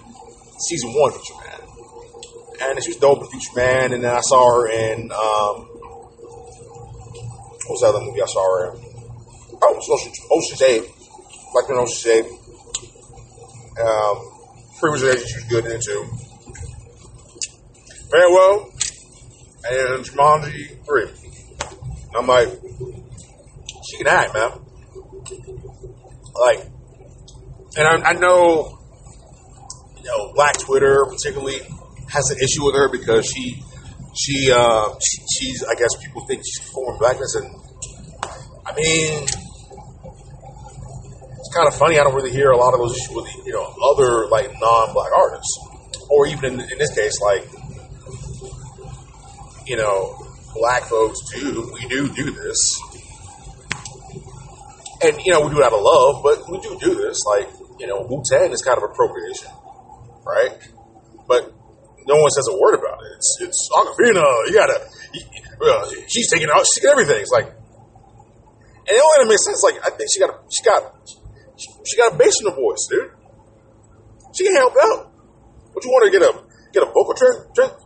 season 0.60 0.94
one 0.94 1.12
Future 1.12 1.36
Man, 1.46 1.60
and 2.62 2.84
she 2.84 2.90
was 2.90 2.98
dope 2.98 3.22
in 3.22 3.28
Future 3.28 3.56
Man. 3.56 3.94
And 3.94 4.04
then 4.04 4.16
I 4.16 4.22
saw 4.22 4.62
her 4.62 4.68
in 4.68 5.12
um, 5.12 5.73
what 7.66 7.72
was 7.72 7.82
that 7.82 7.96
other 7.96 8.06
movie 8.06 8.22
I 8.22 8.26
saw 8.26 8.44
her 8.44 8.74
in? 8.74 8.82
Oh, 9.62 9.76
Ocean's, 9.76 10.20
Ocean's 10.32 10.62
Eight, 10.62 10.84
like 11.56 11.70
in 11.70 11.78
Ocean's 11.78 12.08
Eight. 12.08 12.26
Um, 13.80 14.34
Freeman's 14.80 15.02
she 15.02 15.36
was 15.36 15.46
good 15.50 15.66
in 15.66 15.72
it 15.72 15.82
too. 15.82 16.06
Farewell 18.12 18.70
and 19.70 20.06
Jumanji 20.06 20.86
3. 20.86 21.06
I'm 22.16 22.28
like, 22.28 22.50
she 23.90 23.98
can 23.98 24.08
act, 24.08 24.34
man. 24.34 24.52
Like, 26.36 26.66
and 27.78 27.88
I, 27.88 28.10
I 28.10 28.14
know, 28.14 28.78
you 29.98 30.04
know, 30.04 30.34
Black 30.34 30.58
Twitter 30.60 31.06
particularly 31.06 31.60
has 32.10 32.30
an 32.30 32.38
issue 32.38 32.66
with 32.66 32.76
her 32.76 32.90
because 32.92 33.26
she, 33.26 33.63
she, 34.16 34.52
uh, 34.52 34.90
she, 35.02 35.22
she's, 35.34 35.64
I 35.64 35.74
guess 35.76 35.90
people 36.02 36.26
think 36.28 36.44
she's 36.46 36.70
foreign 36.70 37.00
blackness, 37.00 37.36
and 37.36 37.48
I 38.66 38.74
mean, 38.76 39.24
it's 41.44 41.54
kind 41.54 41.68
of 41.68 41.76
funny. 41.76 42.00
I 42.00 42.04
don't 42.04 42.16
really 42.16 42.32
hear 42.32 42.52
a 42.52 42.58
lot 42.58 42.74
of 42.74 42.80
those 42.80 42.96
issues 42.96 43.16
with 43.16 43.28
you 43.46 43.54
know 43.54 43.74
other 43.92 44.28
like 44.30 44.52
non-black 44.60 45.12
artists, 45.18 45.60
or 46.10 46.28
even 46.28 46.54
in, 46.54 46.60
in 46.72 46.78
this 46.78 46.94
case, 46.94 47.20
like 47.22 47.48
you 49.66 49.78
know, 49.78 50.16
black 50.54 50.84
folks 50.84 51.20
do. 51.34 51.72
We 51.74 51.88
do 51.88 52.14
do 52.14 52.32
this, 52.32 52.80
and 55.02 55.20
you 55.26 55.34
know 55.34 55.42
we 55.42 55.50
do 55.50 55.60
it 55.60 55.66
out 55.66 55.74
of 55.74 55.82
love, 55.82 56.24
but 56.24 56.50
we 56.50 56.60
do 56.60 56.78
do 56.80 56.96
this. 56.96 57.18
Like 57.26 57.50
you 57.80 57.88
know, 57.88 58.06
Wu 58.10 58.24
Tang 58.30 58.52
is 58.52 58.62
kind 58.62 58.78
of 58.78 58.84
appropriation, 58.84 59.50
right? 60.26 60.52
But 61.28 61.52
no 62.08 62.16
one 62.16 62.30
says 62.30 62.48
a 62.50 62.58
word 62.58 62.76
about 62.76 63.00
it. 63.03 63.03
It's 63.24 63.38
it's 63.40 63.70
Awkwafina. 63.72 64.20
You 64.48 64.54
gotta. 64.54 64.84
uh, 64.84 65.90
she's 66.08 66.30
taking 66.30 66.50
out. 66.52 66.60
She's 66.68 66.84
taking 66.84 66.92
everything. 66.92 67.22
It's 67.22 67.32
like, 67.32 67.48
and 67.48 68.92
it 68.92 69.00
only 69.00 69.30
makes 69.32 69.46
sense. 69.46 69.64
Like 69.64 69.80
I 69.80 69.96
think 69.96 70.10
she 70.12 70.20
got 70.20 70.44
she 70.52 70.62
got 70.62 70.92
she 71.88 71.96
got 71.96 72.14
a 72.14 72.18
bass 72.18 72.36
in 72.44 72.52
her 72.52 72.56
voice, 72.56 72.84
dude. 72.92 73.12
She 74.36 74.44
can 74.44 74.56
help 74.58 74.74
out. 74.76 75.12
What 75.72 75.86
you 75.86 75.92
want 75.92 76.12
to 76.12 76.20
get 76.20 76.22
a 76.22 76.36
get 76.74 76.84
a 76.84 76.88
vocal 76.88 77.14
tra- 77.16 77.48
tra- 77.56 77.78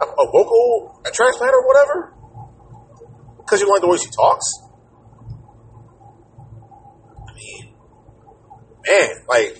a, 0.00 0.04
a 0.06 0.26
vocal 0.30 1.02
a 1.04 1.10
transplant 1.10 1.52
or 1.52 1.66
whatever? 1.66 2.14
Because 3.38 3.60
you 3.60 3.68
like 3.68 3.80
the 3.80 3.88
way 3.88 3.96
she 3.96 4.06
talks. 4.14 4.46
I 7.26 7.34
mean, 7.34 7.74
man, 8.86 9.10
like, 9.28 9.58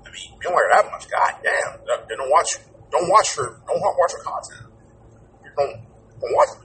I 0.00 0.08
mean, 0.08 0.32
you 0.32 0.40
don't 0.40 0.54
like 0.54 0.70
that 0.72 0.88
much. 0.90 1.10
God 1.10 1.32
damn, 1.44 2.08
they 2.08 2.16
don't 2.16 2.30
watch. 2.30 2.56
Don't 2.90 3.08
watch 3.08 3.36
her. 3.36 3.60
Don't 3.66 3.80
watch 3.80 4.12
her 4.12 4.22
content. 4.22 4.72
You 5.44 5.50
don't 5.56 5.80
don't 6.20 6.34
watch 6.34 6.48
it. 6.56 6.64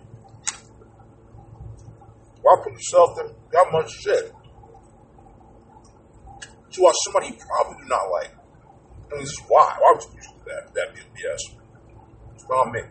Why 2.41 2.55
put 2.63 2.73
yourself 2.73 3.19
in 3.21 3.35
that 3.51 3.67
much 3.71 3.91
shit? 3.91 4.33
to 6.73 6.81
watch 6.81 6.95
somebody 7.05 7.27
you 7.27 7.33
probably 7.33 7.83
do 7.83 7.87
not 7.87 8.09
like. 8.11 8.31
I 8.31 9.15
mean, 9.15 9.21
this 9.21 9.29
is 9.29 9.41
why. 9.47 9.75
Why 9.79 9.93
would 9.93 10.03
you 10.03 10.21
do 10.21 10.29
that? 10.45 10.73
That 10.73 10.95
BS. 10.95 11.55
It's 12.33 12.45
not 12.49 12.71
me. 12.71 12.81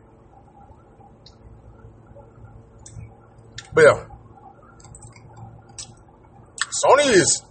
But 3.74 3.84
yeah, 3.84 4.04
Sony 6.84 7.10
is 7.10 7.42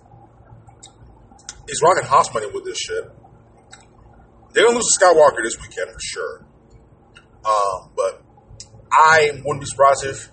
is 1.67 1.81
rocking 1.83 2.07
house 2.07 2.33
money 2.33 2.47
with 2.53 2.63
this 2.63 2.77
shit. 2.77 3.03
They're 4.53 4.65
gonna 4.65 4.75
lose 4.77 4.88
to 4.98 5.05
Skywalker 5.05 5.43
this 5.43 5.58
weekend 5.58 5.91
for 5.91 6.00
sure. 6.00 6.46
Um, 7.46 7.91
but 7.96 8.24
I 8.91 9.31
wouldn't 9.43 9.62
be 9.62 9.65
surprised 9.65 10.05
if 10.05 10.29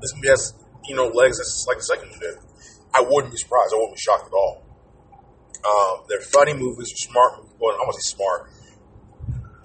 this 0.00 0.14
movie 0.14 0.28
has 0.28 0.54
you 0.86 0.96
know 0.96 1.06
legs 1.06 1.40
as 1.40 1.64
like 1.68 1.78
the 1.78 1.84
second 1.84 2.10
did. 2.20 2.34
I 2.92 3.04
wouldn't 3.08 3.32
be 3.32 3.38
surprised. 3.38 3.72
I 3.72 3.76
wouldn't 3.76 3.96
be 3.96 4.00
shocked 4.00 4.26
at 4.26 4.32
all. 4.32 4.62
Um, 5.64 6.04
they're 6.08 6.20
funny 6.20 6.54
movies, 6.54 6.90
they're 6.90 7.10
smart. 7.10 7.40
Well, 7.58 7.74
I 7.74 7.78
want 7.78 7.96
to 7.96 8.02
say 8.02 8.16
smart. 8.16 8.50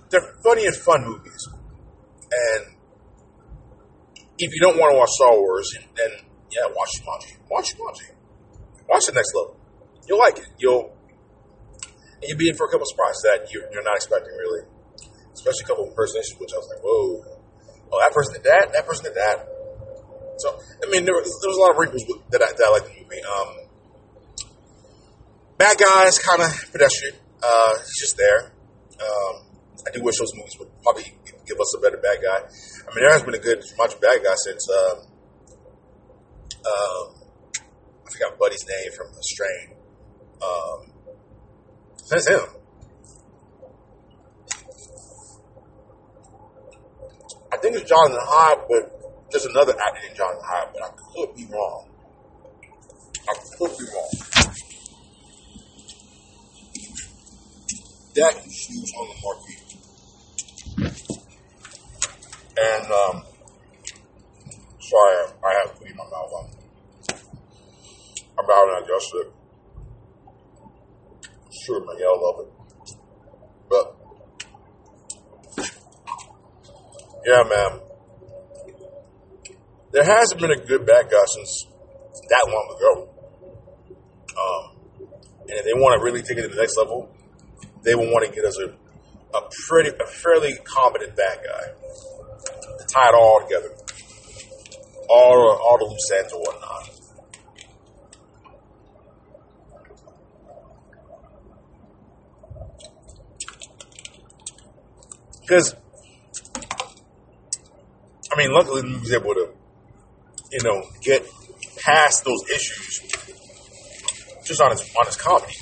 They're 0.10 0.34
funny 0.44 0.66
and 0.66 0.76
fun 0.76 1.06
movies. 1.06 1.48
And 2.32 2.76
if 4.38 4.54
you 4.54 4.62
don't 4.62 4.78
want 4.78 4.94
to 4.94 4.98
watch 4.98 5.10
Star 5.10 5.38
Wars, 5.38 5.70
then 5.96 6.12
yeah, 6.52 6.66
watch 6.74 6.90
Jumanji. 7.02 7.38
Watch 7.50 7.76
Jumanji. 7.76 8.16
Watch 8.88 9.06
the 9.06 9.14
next 9.14 9.34
level. 9.36 9.58
You'll 10.08 10.20
like 10.20 10.38
it. 10.38 10.48
You'll 10.58 10.96
you'll 12.24 12.38
be 12.38 12.50
in 12.50 12.56
for 12.56 12.68
a 12.68 12.72
couple 12.72 12.86
surprises 12.88 13.22
that 13.24 13.52
you're, 13.52 13.64
you're 13.72 13.84
not 13.84 13.96
expecting, 13.96 14.34
really. 14.36 14.68
Especially 15.34 15.64
a 15.64 15.68
couple 15.68 15.84
of 15.86 15.90
impersonations, 15.92 16.40
which 16.40 16.52
I 16.54 16.58
was 16.58 16.68
like, 16.68 16.84
whoa. 16.84 17.24
Oh, 17.92 18.00
that 18.00 18.14
person 18.14 18.34
did 18.34 18.44
that. 18.44 18.74
That 18.74 18.86
person 18.86 19.06
did 19.06 19.16
that. 19.16 19.48
So, 20.40 20.56
I 20.84 20.90
mean, 20.90 21.06
there 21.06 21.16
was, 21.16 21.28
there 21.42 21.50
was 21.50 21.58
a 21.58 21.62
lot 21.62 21.72
of 21.72 21.78
wrinkles 21.78 22.04
that 22.32 22.42
I, 22.42 22.52
that 22.52 22.66
I 22.66 22.72
liked 22.72 22.88
in 22.88 22.96
the 22.96 23.04
movie. 23.04 23.24
Um, 23.24 23.50
bad 25.58 25.78
guys, 25.78 26.20
kind 26.20 26.42
of 26.42 26.52
pedestrian. 26.72 27.16
Uh, 27.44 27.76
he's 27.80 28.00
just 28.00 28.18
there. 28.18 28.52
Um, 29.00 29.50
I 29.88 29.92
do 29.92 30.04
wish 30.04 30.20
those 30.20 30.36
movies 30.36 30.56
would 30.60 30.70
probably 30.84 31.08
give 31.48 31.60
us 31.60 31.76
a 31.78 31.82
better 31.82 31.98
bad 31.98 32.20
guy. 32.22 32.40
I 32.44 32.96
mean, 32.96 33.04
there 33.04 33.12
has 33.12 33.24
been 33.24 33.36
a 33.36 33.40
good 33.40 33.64
much 33.78 34.00
bad 34.00 34.24
guy 34.24 34.36
since 34.44 34.68
um, 34.70 34.98
um, 36.68 37.06
I 38.06 38.12
forgot 38.12 38.38
Buddy's 38.40 38.66
name 38.68 38.92
from 38.96 39.08
Strain. 39.22 39.76
Um, 40.44 40.92
since 42.06 42.28
him. 42.28 42.42
I 47.52 47.58
think 47.58 47.76
it's 47.76 47.90
Jonathan 47.90 48.20
Hyde, 48.22 48.60
but 48.70 49.32
just 49.32 49.46
another 49.48 49.74
actor 49.74 50.02
named 50.06 50.16
Jonathan 50.16 50.44
Hyde, 50.46 50.68
but 50.74 50.84
I 50.84 50.90
could 50.90 51.36
be 51.36 51.46
wrong. 51.52 51.90
I 53.28 53.34
could 53.58 53.78
be 53.78 53.86
wrong. 53.94 54.10
That 58.16 58.46
is 58.46 58.66
huge 58.66 58.92
on 58.98 59.08
the 59.08 59.16
marquee. 59.24 59.60
And, 62.62 62.92
um, 62.92 63.24
sorry, 64.80 65.34
I 65.46 65.54
have 65.64 65.80
to 65.80 65.86
in 65.86 65.96
my 65.96 66.04
mouth. 66.04 66.32
I'm, 66.40 66.50
I'm 68.40 68.50
out 68.50 68.78
and 68.78 68.86
adjusted. 68.86 69.39
Sure, 71.66 71.86
man, 71.86 71.98
y'all 72.00 72.22
love 72.22 72.46
it. 72.46 72.50
But, 73.70 73.96
yeah, 77.26 77.44
man. 77.44 77.82
There 79.92 80.04
hasn't 80.04 80.40
been 80.40 80.52
a 80.52 80.58
good 80.58 80.86
bad 80.86 81.10
guy 81.10 81.26
since 81.26 81.66
that 82.30 82.46
long 82.48 82.76
ago. 82.78 83.10
Um, 84.40 84.80
and 85.42 85.52
if 85.52 85.66
they 85.66 85.74
want 85.74 86.00
to 86.00 86.04
really 86.06 86.22
take 86.22 86.38
it 86.38 86.44
to 86.44 86.48
the 86.48 86.56
next 86.56 86.78
level, 86.78 87.10
they 87.84 87.96
will 87.96 88.12
want 88.12 88.26
to 88.28 88.32
get 88.34 88.46
us 88.46 88.58
a, 88.60 88.68
a 89.36 89.50
pretty, 89.68 89.90
a 89.90 90.08
fairly 90.08 90.54
competent 90.64 91.16
bad 91.16 91.40
guy 91.44 91.74
to 92.78 92.86
tie 92.94 93.10
it 93.10 93.16
all 93.16 93.42
together, 93.42 93.76
all 95.10 95.60
all 95.62 95.78
the 95.80 95.86
loose 95.86 96.12
ends 96.18 96.34
and 96.34 96.42
whatnot. 96.42 96.99
Because, 105.50 105.74
I 108.32 108.38
mean, 108.38 108.52
luckily 108.52 108.88
he 108.88 108.98
was 108.98 109.12
able 109.12 109.34
to, 109.34 109.50
you 110.52 110.60
know, 110.64 110.84
get 111.02 111.26
past 111.78 112.24
those 112.24 112.48
issues 112.54 113.00
just 114.46 114.62
on 114.62 114.70
his 114.70 114.82
on 114.96 115.08
his 115.08 115.16
comedy. 115.16 115.54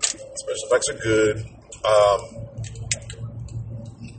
Special 0.00 0.66
effects 0.68 0.88
are 0.90 0.98
good. 1.00 1.46
Um, 1.84 2.20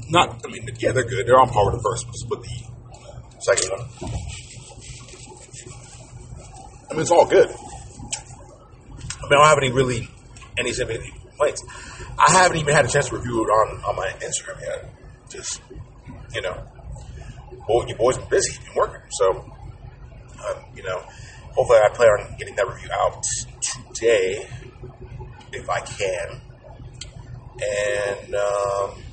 not, 0.10 0.46
I 0.46 0.50
mean, 0.50 0.70
yeah, 0.80 0.94
they're 0.94 1.04
good. 1.04 1.28
They're 1.28 1.38
on 1.38 1.50
par 1.50 1.66
with 1.70 1.82
the 1.82 1.84
first, 1.84 2.06
but 2.30 2.42
the 2.42 2.64
second 3.40 3.70
one, 3.70 3.86
I 6.90 6.94
mean, 6.94 7.02
it's 7.02 7.12
all 7.12 7.26
good. 7.26 7.50
I 7.50 9.30
mean, 9.30 9.34
I 9.34 9.36
don't 9.36 9.46
have 9.46 9.58
any 9.58 9.74
really 9.74 10.08
any 10.58 10.72
significant 10.72 11.17
complaints. 11.38 11.64
I 12.18 12.32
haven't 12.32 12.58
even 12.58 12.74
had 12.74 12.86
a 12.86 12.88
chance 12.88 13.10
to 13.10 13.18
review 13.18 13.44
it 13.44 13.48
on, 13.48 13.84
on 13.84 13.96
my 13.96 14.10
Instagram 14.20 14.62
yet. 14.62 14.94
Just, 15.30 15.62
you 16.34 16.42
know, 16.42 16.64
boy, 17.68 17.86
your 17.88 17.98
boy's 17.98 18.18
been 18.18 18.30
busy, 18.30 18.58
been 18.66 18.76
working. 18.76 19.02
So, 19.12 19.30
um, 19.32 20.64
you 20.76 20.84
know, 20.84 21.04
hopefully 21.52 21.80
I 21.80 21.90
plan 21.90 22.10
on 22.10 22.38
getting 22.38 22.56
that 22.56 22.68
review 22.68 22.90
out 22.92 23.24
today, 23.94 24.48
if 25.54 25.70
I 25.70 25.80
can. 25.82 26.42
And 27.60 28.36
um, 28.36 29.04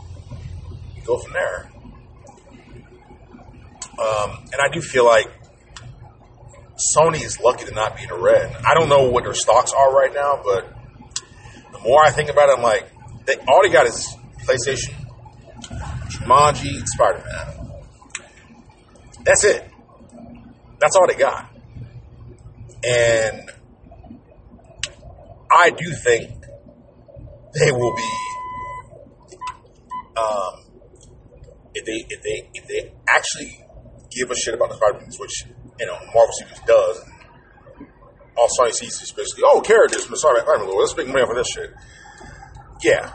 go 1.05 1.19
from 1.19 1.33
there. 1.33 1.71
Um, 3.99 4.45
and 4.53 4.61
I 4.61 4.69
do 4.73 4.81
feel 4.81 5.05
like 5.05 5.31
Sony 6.97 7.25
is 7.25 7.39
lucky 7.41 7.65
to 7.65 7.73
not 7.73 7.97
be 7.97 8.03
in 8.03 8.09
the 8.09 8.19
red. 8.19 8.55
I 8.67 8.75
don't 8.75 8.89
know 8.89 9.09
what 9.09 9.25
their 9.25 9.35
stocks 9.35 9.73
are 9.73 9.95
right 9.95 10.13
now, 10.13 10.41
but 10.45 10.74
more 11.85 12.03
I 12.03 12.11
think 12.11 12.31
about 12.31 12.49
it, 12.49 12.57
I'm 12.57 12.63
like, 12.63 12.91
they, 13.27 13.35
all 13.49 13.63
they 13.63 13.71
got 13.71 13.87
is 13.87 14.17
PlayStation, 14.45 14.95
Jumanji, 16.09 16.85
Spider 16.87 17.23
Man. 17.25 17.71
That's 19.25 19.45
it. 19.45 19.71
That's 20.81 20.97
all 20.97 21.07
they 21.07 21.15
got. 21.15 21.51
And 22.87 23.51
I 25.51 25.71
do 25.71 25.93
think 26.05 26.31
they 27.55 27.73
will 27.73 27.95
be, 27.95 28.11
um, 30.17 30.65
if 31.75 31.85
they 31.85 32.05
if 32.09 32.23
they 32.23 32.51
if 32.55 32.67
they 32.67 32.93
actually 33.09 33.65
give 34.11 34.31
a 34.31 34.37
shit 34.37 34.55
about 34.55 34.71
the 34.71 34.77
Spider 34.77 34.99
Man, 35.01 35.11
which 35.19 35.45
you 35.81 35.87
know 35.87 35.99
Marvel 36.15 36.33
Studios 36.33 36.61
does. 36.67 37.14
All 38.37 38.49
Sony 38.59 38.73
sees 38.73 39.01
is 39.01 39.13
basically, 39.13 39.45
oh, 39.47 39.61
the 39.61 40.17
Spider 40.17 40.45
Man. 40.47 40.79
Let's 40.79 40.97
make 40.97 41.07
money 41.09 41.23
off 41.23 41.31
of 41.31 41.37
this 41.37 41.49
shit 41.49 41.71
yeah, 42.85 43.11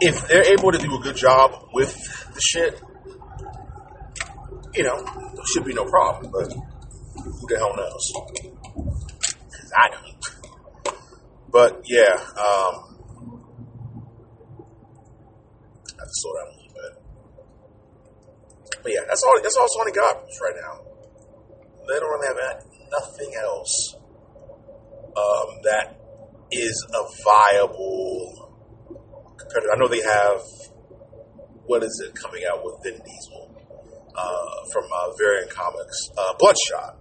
if 0.00 0.28
they're 0.28 0.52
able 0.52 0.70
to 0.70 0.78
do 0.78 0.96
a 0.96 1.00
good 1.00 1.16
job 1.16 1.68
with 1.72 1.92
the 2.32 2.40
shit, 2.40 2.80
you 4.74 4.84
know, 4.84 5.04
should 5.52 5.64
be 5.64 5.74
no 5.74 5.84
problem. 5.84 6.30
But 6.30 6.52
who 6.52 7.48
the 7.48 7.58
hell 7.58 7.74
knows? 7.76 8.12
I 9.76 9.88
don't. 9.90 10.94
But 11.50 11.82
yeah, 11.86 12.14
um, 12.14 12.96
I 15.88 15.98
have 15.98 16.06
to 16.06 16.12
slow 16.12 16.32
down 16.34 16.46
a 16.46 16.56
little 16.56 16.74
bit. 16.74 17.02
But 18.82 18.92
yeah, 18.92 19.00
that's 19.08 19.22
all. 19.24 19.40
That's 19.42 19.56
all 19.56 19.66
Sony 19.66 19.92
got 19.92 20.16
right 20.40 20.54
now. 20.60 20.85
They 21.88 22.00
don't 22.00 22.24
have 22.24 22.36
nothing 22.90 23.32
else 23.42 23.96
um, 25.16 25.48
that 25.64 25.96
is 26.52 26.86
a 26.92 27.02
viable 27.24 28.52
competitor. 29.38 29.72
I 29.72 29.78
know 29.78 29.88
they 29.88 30.02
have 30.02 30.40
what 31.66 31.82
is 31.82 32.02
it 32.06 32.14
coming 32.14 32.42
out 32.50 32.62
with 32.62 32.74
Vin 32.84 33.00
Diesel 33.04 33.56
uh, 34.14 34.70
from 34.72 34.84
uh, 34.84 35.10
Valiant 35.18 35.50
Comics, 35.50 36.10
uh, 36.16 36.34
Bloodshot. 36.38 36.98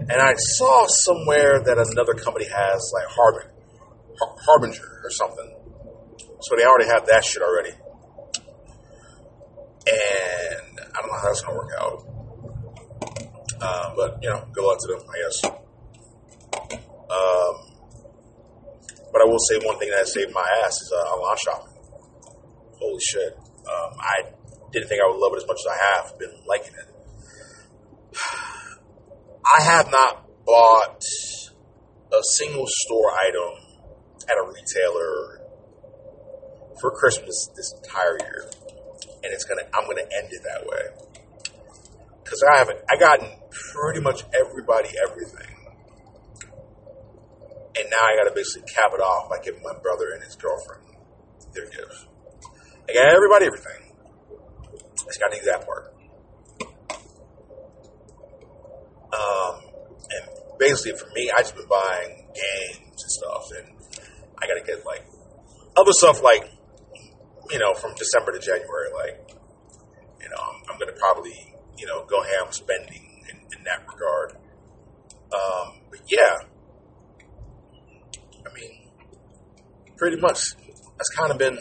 And 0.00 0.20
I 0.20 0.34
saw 0.34 0.86
somewhere 0.88 1.62
that 1.62 1.78
another 1.92 2.14
company 2.14 2.46
has 2.46 2.92
like 2.94 3.06
Harbin, 3.08 3.50
Har- 4.18 4.36
Harbinger 4.46 5.00
or 5.04 5.10
something. 5.10 5.56
So 6.42 6.56
they 6.56 6.64
already 6.64 6.88
have 6.88 7.06
that 7.06 7.24
shit 7.24 7.42
already. 7.42 7.72
And 9.86 10.80
I 10.80 11.00
don't 11.00 11.10
know 11.10 11.18
how 11.18 11.26
that's 11.26 11.42
to 11.42 11.50
work 11.50 11.70
out. 11.78 12.19
Uh, 13.60 13.92
but, 13.94 14.18
you 14.22 14.30
know, 14.30 14.46
good 14.52 14.64
luck 14.64 14.78
to 14.80 14.86
them, 14.88 15.02
I 15.08 15.16
guess. 15.22 15.44
Um, 17.10 17.70
but 19.12 19.20
I 19.20 19.24
will 19.24 19.38
say 19.48 19.58
one 19.64 19.78
thing 19.78 19.90
that 19.90 20.06
saved 20.06 20.32
my 20.32 20.46
ass 20.64 20.80
is 20.80 20.92
uh, 20.94 21.00
online 21.00 21.36
shopping. 21.44 21.74
Holy 22.78 23.00
shit. 23.00 23.36
Um, 23.36 23.98
I 23.98 24.30
didn't 24.72 24.88
think 24.88 25.02
I 25.02 25.08
would 25.10 25.18
love 25.18 25.32
it 25.34 25.42
as 25.42 25.46
much 25.46 25.58
as 25.60 25.66
I 25.66 25.78
have 25.84 26.18
been 26.18 26.32
liking 26.46 26.74
it. 26.74 26.88
I 29.44 29.62
have 29.62 29.90
not 29.90 30.26
bought 30.46 31.02
a 32.12 32.22
single 32.22 32.66
store 32.66 33.12
item 33.26 33.52
at 34.28 34.36
a 34.36 34.46
retailer 34.46 35.40
for 36.80 36.90
Christmas 36.92 37.50
this 37.56 37.74
entire 37.76 38.18
year, 38.20 38.50
and 39.22 39.32
it's 39.32 39.44
gonna. 39.44 39.62
I'm 39.74 39.86
gonna 39.86 40.02
end 40.02 40.28
it 40.30 40.42
that 40.44 40.66
way 40.66 41.19
because 42.22 42.42
I 42.52 42.58
haven't. 42.58 42.78
I 42.90 42.96
gotten 42.96 43.28
pretty 43.72 44.00
much 44.00 44.22
everybody 44.34 44.90
everything 45.08 45.60
and 47.80 47.88
now 47.90 48.02
I 48.02 48.16
got 48.16 48.28
to 48.28 48.34
basically 48.34 48.68
cap 48.68 48.92
it 48.92 49.00
off 49.00 49.30
by 49.30 49.38
giving 49.42 49.62
my 49.62 49.74
brother 49.80 50.12
and 50.12 50.22
his 50.22 50.36
girlfriend 50.36 50.82
their 51.54 51.66
gifts. 51.66 52.06
I 52.88 52.92
got 52.92 53.06
everybody 53.14 53.46
everything. 53.46 53.94
I 55.00 55.04
just 55.06 55.20
got 55.20 55.32
do 55.32 55.38
that 55.46 55.64
part. 55.64 55.94
Um, 59.10 59.62
and 60.10 60.58
basically 60.58 60.98
for 60.98 61.08
me, 61.14 61.30
I 61.30 61.42
just 61.42 61.56
been 61.56 61.66
buying 61.66 62.28
games 62.34 63.02
and 63.02 63.10
stuff, 63.10 63.50
and 63.58 63.66
I 64.38 64.46
got 64.46 64.54
to 64.54 64.64
get 64.66 64.84
like 64.84 65.04
other 65.76 65.92
stuff 65.92 66.22
like 66.22 66.50
you 67.50 67.58
know 67.58 67.74
from 67.74 67.94
December 67.94 68.32
to 68.32 68.38
January. 68.38 68.90
Like 68.94 69.30
you 70.20 70.28
know, 70.28 70.36
I'm, 70.38 70.74
I'm 70.74 70.78
to 70.78 70.92
probably 70.98 71.49
you 71.80 71.86
know 71.86 72.04
go 72.04 72.22
ham 72.22 72.50
spending 72.50 73.24
in, 73.30 73.36
in 73.56 73.64
that 73.64 73.82
regard. 73.88 74.36
Um, 75.32 75.80
but 75.90 76.00
yeah, 76.08 76.36
I 78.46 78.52
mean, 78.54 78.90
pretty 79.96 80.20
much 80.20 80.54
that's 80.96 81.10
kind 81.16 81.32
of 81.32 81.38
been 81.38 81.58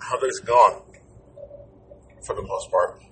how 0.00 0.18
things 0.18 0.40
gone 0.40 0.82
for 2.24 2.34
the 2.34 2.42
most 2.42 2.70
part. 2.70 3.02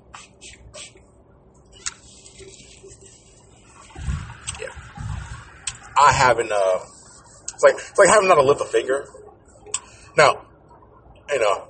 Yeah, 4.58 4.68
I 5.98 6.12
haven't. 6.12 6.50
Uh, 6.50 6.78
it's 7.52 7.62
like 7.62 7.74
it's 7.74 7.98
like 7.98 8.08
having 8.08 8.28
not 8.28 8.36
to 8.36 8.42
lift 8.42 8.62
a 8.62 8.64
finger. 8.64 9.06
Now, 10.16 10.46
you 11.30 11.38
know, 11.38 11.69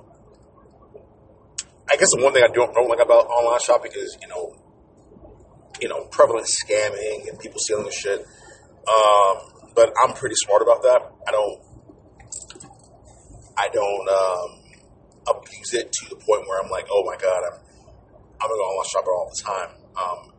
I 1.91 1.97
guess 1.97 2.07
the 2.15 2.23
one 2.23 2.31
thing 2.31 2.43
I 2.43 2.47
don't, 2.47 2.73
don't 2.73 2.87
like 2.87 3.03
about 3.03 3.27
online 3.27 3.59
shopping 3.59 3.91
is 3.93 4.17
you 4.21 4.27
know, 4.29 4.55
you 5.81 5.89
know, 5.89 6.05
prevalent 6.05 6.47
scamming 6.47 7.27
and 7.27 7.37
people 7.37 7.59
stealing 7.59 7.85
the 7.85 7.91
shit. 7.91 8.21
Um, 8.21 9.37
but 9.75 9.91
I'm 10.03 10.13
pretty 10.13 10.35
smart 10.35 10.61
about 10.61 10.83
that. 10.83 11.01
I 11.27 11.31
don't. 11.31 11.59
I 13.57 13.67
don't 13.67 14.09
um, 14.09 15.35
abuse 15.35 15.73
it 15.73 15.91
to 15.91 16.09
the 16.09 16.15
point 16.15 16.47
where 16.47 16.63
I'm 16.63 16.69
like, 16.69 16.87
oh 16.89 17.03
my 17.05 17.17
god, 17.17 17.43
I'm 17.43 17.59
I'm 18.41 18.49
gonna 18.49 18.55
go 18.55 18.63
online 18.63 18.89
shopping 18.91 19.13
all 19.13 19.31
the 19.35 19.43
time. 19.43 19.69
Um, 19.99 20.33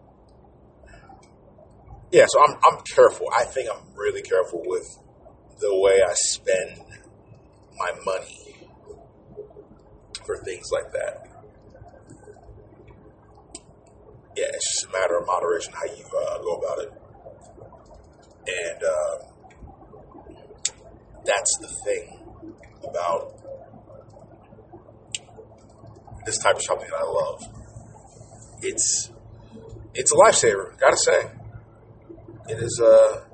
yeah, 2.10 2.24
so 2.28 2.40
I'm 2.42 2.56
I'm 2.64 2.82
careful. 2.94 3.28
I 3.36 3.44
think 3.44 3.68
I'm 3.70 3.94
really 3.94 4.22
careful 4.22 4.62
with 4.64 4.86
the 5.60 5.78
way 5.78 6.00
I 6.02 6.14
spend 6.14 6.80
my 7.76 7.92
money 8.04 8.68
for 10.24 10.38
things 10.44 10.70
like 10.72 10.92
that. 10.92 11.31
Yeah, 14.34 14.46
it's 14.48 14.80
just 14.80 14.88
a 14.88 14.92
matter 14.92 15.18
of 15.18 15.26
moderation 15.26 15.72
how 15.74 15.84
you 15.84 16.04
uh, 16.04 16.38
go 16.38 16.54
about 16.54 16.78
it, 16.78 16.92
and 18.48 18.82
uh, 18.82 19.32
that's 21.24 21.58
the 21.60 21.68
thing 21.84 22.18
about 22.88 23.34
this 26.24 26.38
type 26.38 26.56
of 26.56 26.62
shopping 26.62 26.88
that 26.90 26.98
I 26.98 27.04
love. 27.04 27.42
It's 28.62 29.10
it's 29.94 30.12
a 30.12 30.16
lifesaver, 30.16 30.78
gotta 30.78 30.96
say. 30.96 31.30
It 32.48 32.58
is 32.58 32.80
uh 32.82 33.24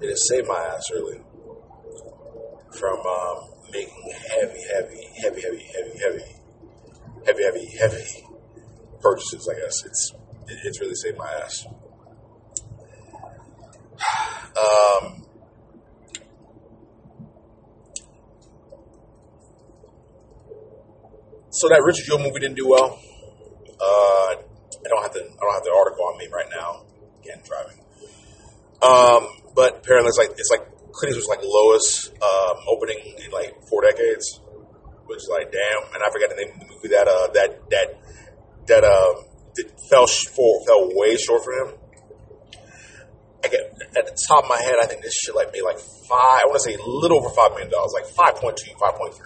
it 0.00 0.08
has 0.08 0.28
saved 0.28 0.48
my 0.48 0.58
ass 0.58 0.90
really 0.92 1.20
from 2.78 2.98
um, 3.00 3.50
making 3.72 4.12
heavy, 4.30 4.58
heavy, 4.72 5.06
heavy, 5.22 5.40
heavy, 5.42 5.64
heavy, 5.74 5.98
heavy, 5.98 6.24
heavy, 7.26 7.42
heavy, 7.44 7.76
heavy 7.78 8.29
purchases. 9.00 9.48
I 9.48 9.58
guess 9.58 9.84
it's 9.84 10.12
it, 10.48 10.58
it's 10.64 10.80
really 10.80 10.94
saved 10.94 11.18
my 11.18 11.30
ass. 11.44 11.66
Um, 14.50 15.24
so 21.50 21.68
that 21.68 21.82
Richard 21.84 22.04
Jewell 22.04 22.18
movie 22.18 22.40
didn't 22.40 22.56
do 22.56 22.68
well. 22.68 22.98
Uh, 23.80 24.34
I 24.84 24.88
don't 24.88 25.02
have 25.02 25.12
the 25.12 25.20
I 25.20 25.40
don't 25.40 25.54
have 25.54 25.64
the 25.64 25.74
article 25.76 26.04
on 26.06 26.18
me 26.18 26.28
right 26.32 26.48
now. 26.50 26.82
Again, 27.22 27.40
driving. 27.44 27.78
Um, 28.82 29.28
but 29.54 29.78
apparently, 29.78 30.08
it's 30.08 30.18
like 30.18 30.30
it's 30.32 30.50
like 30.50 30.66
Clint 30.92 31.16
Eastwood's 31.16 31.28
like 31.28 31.40
lowest 31.44 32.12
um, 32.22 32.56
opening 32.68 32.98
in 33.24 33.30
like 33.30 33.62
four 33.68 33.82
decades, 33.82 34.40
which 35.06 35.18
is 35.18 35.28
like 35.30 35.52
damn. 35.52 35.94
And 35.94 36.02
I 36.02 36.10
forgot 36.10 36.30
the 36.30 36.36
name 36.36 36.54
of 36.54 36.60
the 36.60 36.74
movie 36.74 36.88
that 36.88 37.06
uh 37.06 37.28
that 37.34 37.70
that 37.70 38.00
that 38.70 38.86
um 38.86 39.26
that 39.56 39.68
fell 39.90 40.06
for 40.06 40.64
fell 40.64 40.94
way 40.94 41.16
short 41.16 41.42
for 41.44 41.52
him. 41.52 41.74
I 43.42 43.48
get 43.48 43.72
at 43.96 44.06
the 44.06 44.16
top 44.28 44.44
of 44.44 44.50
my 44.50 44.60
head, 44.60 44.76
I 44.80 44.86
think 44.86 45.02
this 45.02 45.14
shit 45.14 45.34
like 45.34 45.52
made 45.52 45.62
like 45.62 45.78
five. 45.78 46.44
I 46.44 46.46
want 46.46 46.62
to 46.62 46.70
say 46.70 46.74
a 46.74 46.82
little 46.82 47.18
over 47.18 47.30
five 47.30 47.50
million 47.52 47.70
dollars, 47.70 47.92
like 47.94 48.06
5.2, 48.06 48.76
5.3. 48.76 49.16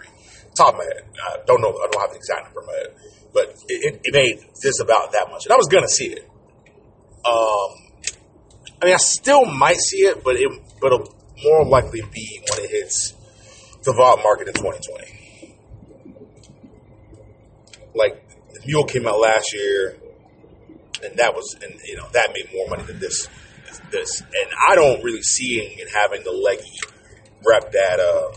Top 0.56 0.74
of 0.74 0.78
my 0.78 0.84
head, 0.84 1.02
I 1.18 1.38
don't 1.46 1.60
know. 1.60 1.70
I 1.70 1.88
don't 1.90 2.00
have 2.00 2.10
the 2.10 2.16
exact 2.16 2.46
number 2.46 2.60
in 2.62 2.66
my 2.66 2.72
head, 2.74 2.94
but 3.34 3.46
it, 3.68 4.00
it 4.04 4.14
made 4.14 4.38
just 4.62 4.80
about 4.80 5.12
that 5.12 5.28
much, 5.30 5.46
and 5.46 5.52
I 5.52 5.56
was 5.56 5.66
gonna 5.66 5.88
see 5.88 6.14
it. 6.14 6.30
Um, 7.26 7.84
I 8.80 8.86
mean, 8.86 8.94
I 8.94 8.98
still 8.98 9.44
might 9.46 9.78
see 9.78 10.06
it, 10.06 10.22
but 10.22 10.36
it 10.36 10.48
but 10.80 10.92
it'll 10.92 11.12
more 11.42 11.64
likely 11.66 12.02
be 12.12 12.40
when 12.50 12.64
it 12.64 12.70
hits 12.70 13.14
the 13.82 13.92
vault 13.92 14.20
market 14.22 14.48
in 14.48 14.54
2020. 14.54 15.56
Like 17.94 18.23
Mule 18.66 18.84
came 18.84 19.06
out 19.06 19.20
last 19.20 19.52
year, 19.52 19.96
and 21.02 21.16
that 21.16 21.34
was 21.34 21.56
and 21.62 21.74
you 21.84 21.96
know 21.96 22.08
that 22.12 22.30
made 22.34 22.52
more 22.54 22.68
money 22.68 22.84
than 22.84 22.98
this 22.98 23.28
this, 23.90 24.20
and 24.20 24.50
I 24.68 24.74
don't 24.74 25.02
really 25.02 25.22
see 25.22 25.60
it 25.60 25.88
having 25.92 26.22
the 26.24 26.32
leggy 26.32 26.78
rep 27.46 27.72
that 27.72 28.00
uh, 28.00 28.32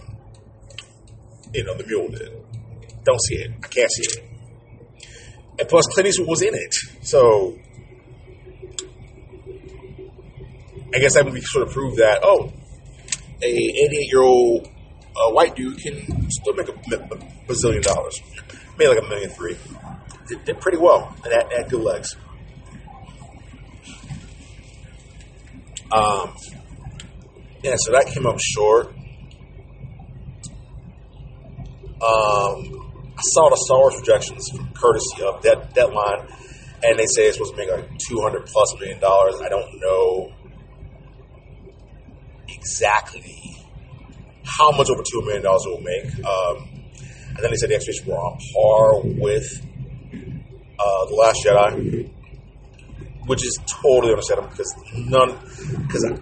you 1.54 1.64
know 1.64 1.76
the 1.76 1.86
Mule 1.86 2.10
did. 2.10 2.32
Don't 3.04 3.22
see 3.22 3.36
it. 3.36 3.52
I 3.64 3.68
can't 3.68 3.92
see 3.92 4.04
it. 4.04 4.24
And 5.60 5.68
plus, 5.68 5.88
Clint 5.88 6.08
Eastwood 6.08 6.28
was 6.28 6.42
in 6.42 6.54
it, 6.54 6.76
so 7.02 7.58
I 10.94 11.00
guess 11.00 11.16
that 11.16 11.26
would 11.26 11.34
be 11.34 11.42
sort 11.42 11.68
of 11.68 11.74
prove 11.74 11.98
that 11.98 12.20
oh, 12.24 12.52
a 13.42 13.46
88 13.46 14.12
year 14.12 14.22
old 14.22 14.68
uh, 15.16 15.32
white 15.32 15.56
dude 15.56 15.78
can 15.80 16.30
still 16.30 16.54
make 16.54 16.70
a, 16.70 16.72
a 16.72 17.18
bazillion 17.48 17.82
dollars, 17.82 18.22
made 18.78 18.88
like 18.88 19.00
a 19.00 19.08
million 19.08 19.30
three. 19.30 19.58
Did, 20.28 20.46
did 20.46 20.60
pretty 20.60 20.78
well 20.78 21.16
and 21.24 21.34
had, 21.34 21.52
had. 21.52 21.72
Um, 25.92 26.36
yeah, 27.64 27.76
so 27.78 27.92
that 27.94 28.08
came 28.14 28.26
up 28.26 28.38
short. 28.40 28.88
Um, 31.98 32.84
I 33.18 33.22
saw 33.22 33.50
the 33.50 33.58
Star 33.66 33.80
Wars 33.80 33.96
projections 33.96 34.48
from 34.50 34.70
courtesy 34.74 35.24
of 35.24 35.42
that 35.44 35.74
Deadline, 35.74 36.28
and 36.84 37.00
they 37.00 37.06
say 37.06 37.28
it's 37.28 37.38
supposed 37.38 37.56
to 37.56 37.58
make 37.58 37.72
like 37.72 37.90
200 37.98 38.46
plus 38.46 38.76
million 38.80 39.00
dollars. 39.00 39.36
I 39.42 39.50
don't 39.50 39.80
know 39.80 40.34
exactly 42.48 43.56
how 44.44 44.72
much 44.72 44.90
over 44.90 45.02
two 45.02 45.22
million 45.22 45.44
dollars 45.44 45.64
it 45.66 45.70
will 45.70 45.82
make. 45.82 46.26
Um, 46.26 46.70
and 47.30 47.38
then 47.44 47.52
they 47.52 47.58
said 47.58 47.70
the 47.70 47.76
expectations 47.76 48.08
were 48.08 48.18
on 48.18 48.38
par 48.54 49.02
with 49.20 49.67
uh, 50.80 51.06
the 51.06 51.16
Last 51.16 51.40
Jedi, 51.46 52.10
which 53.26 53.44
is 53.44 53.60
totally 53.66 54.14
understandable 54.14 54.50
because 54.50 54.74
none 54.96 55.38
because 55.88 56.20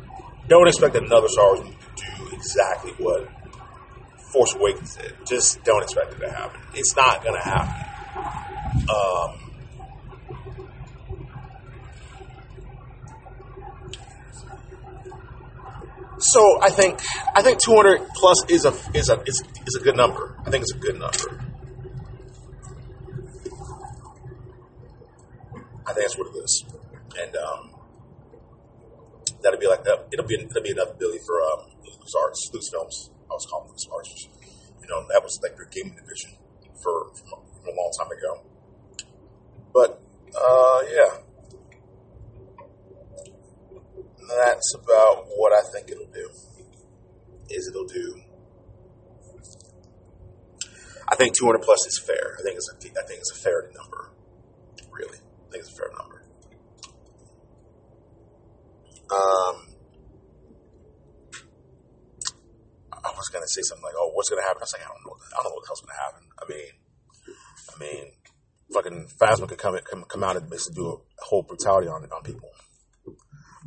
don't 0.47 0.67
expect 0.67 0.95
another 0.95 1.27
Star 1.27 1.55
Wars 1.55 1.59
movie 1.59 1.77
to 1.95 2.05
do 2.17 2.35
exactly 2.35 2.91
what 2.97 3.27
Force 4.31 4.55
Awakens 4.55 4.95
did. 4.95 5.13
Just 5.25 5.63
don't 5.63 5.81
expect 5.81 6.13
it 6.13 6.19
to 6.19 6.29
happen. 6.29 6.61
It's 6.73 6.95
not 6.95 7.23
going 7.23 7.35
to 7.35 7.41
happen. 7.41 8.89
Um, 8.89 9.45
So 16.17 16.59
I 16.61 16.69
think 16.69 17.01
I 17.35 17.41
think 17.41 17.59
200 17.59 18.07
plus 18.15 18.45
is 18.49 18.65
a 18.65 18.73
is 18.93 19.09
a 19.09 19.21
is, 19.25 19.43
is 19.67 19.75
a 19.79 19.83
good 19.83 19.97
number. 19.97 20.35
I 20.45 20.49
think 20.49 20.63
it's 20.63 20.73
a 20.73 20.79
good 20.79 20.97
number. 20.97 21.44
I 25.87 25.93
think 25.93 26.05
that's 26.05 26.17
what 26.17 26.27
it 26.27 26.39
is, 26.39 26.65
and 27.19 27.35
um, 27.35 27.75
that'll 29.41 29.59
be 29.59 29.67
like 29.67 29.83
that. 29.83 30.07
It'll 30.11 30.25
be 30.25 30.35
it'll 30.35 30.63
be 30.63 30.71
enough 30.71 30.97
Billy 30.97 31.19
for 31.25 31.41
um, 31.41 31.69
LucasArts, 31.85 32.51
Lucasfilms. 32.51 33.11
I 33.29 33.33
was 33.33 33.47
calling 33.49 33.69
LucasArts. 33.69 34.27
You 34.81 34.87
know, 34.89 35.05
that 35.11 35.23
was 35.23 35.39
like 35.41 35.55
their 35.55 35.65
gaming 35.65 35.95
division 35.95 36.31
for 36.81 37.11
from, 37.13 37.41
from 37.53 37.67
a 37.67 37.75
long 37.75 37.91
time 37.99 38.11
ago. 38.11 38.41
But 39.73 40.01
uh, 40.35 40.81
yeah, 40.91 41.17
that's 44.27 44.75
about 44.75 45.25
what 45.35 45.53
I 45.53 45.61
think 45.71 45.89
it'll 45.89 46.11
do. 46.11 46.29
Is 47.49 47.67
it'll 47.67 47.85
do. 47.85 48.21
I 51.07 51.15
think 51.15 51.37
200 51.37 51.61
plus 51.61 51.85
is 51.85 51.99
fair. 51.99 52.35
I 52.39 52.41
think 52.41 52.55
it's 52.55 52.69
a, 52.71 52.99
I 52.99 53.05
think 53.05 53.19
it's 53.19 53.31
a 53.31 53.35
fair 53.35 53.69
number. 53.77 54.11
Really, 54.91 55.19
think 55.55 55.67
it's 55.67 55.73
a 55.73 55.79
fair 55.79 55.91
number. 55.97 56.21
Um, 59.11 59.55
I 62.91 63.11
was 63.15 63.29
gonna 63.31 63.47
say 63.47 63.61
something 63.61 63.83
like, 63.83 63.93
"Oh, 63.97 64.11
what's 64.13 64.29
gonna 64.29 64.41
happen?" 64.41 64.57
I 64.59 64.65
was 64.65 64.73
like, 64.73 64.83
"I 64.83 64.89
don't 64.89 65.05
know. 65.05 65.15
I 65.15 65.43
don't 65.43 65.51
know 65.51 65.55
what 65.55 65.63
the 65.63 65.67
hell's 65.67 65.81
gonna 65.81 66.01
happen." 66.01 66.23
I 66.41 66.45
mean, 66.49 66.71
I 67.71 67.79
mean, 67.79 68.11
fucking 68.73 69.07
Phasma 69.19 69.47
could 69.47 69.59
come, 69.59 69.77
come 69.79 70.03
come 70.05 70.23
out 70.23 70.35
and 70.35 70.49
basically 70.49 70.75
do 70.75 70.89
a 70.89 71.25
whole 71.25 71.43
brutality 71.43 71.87
on 71.87 72.03
on 72.11 72.23
people. 72.23 72.49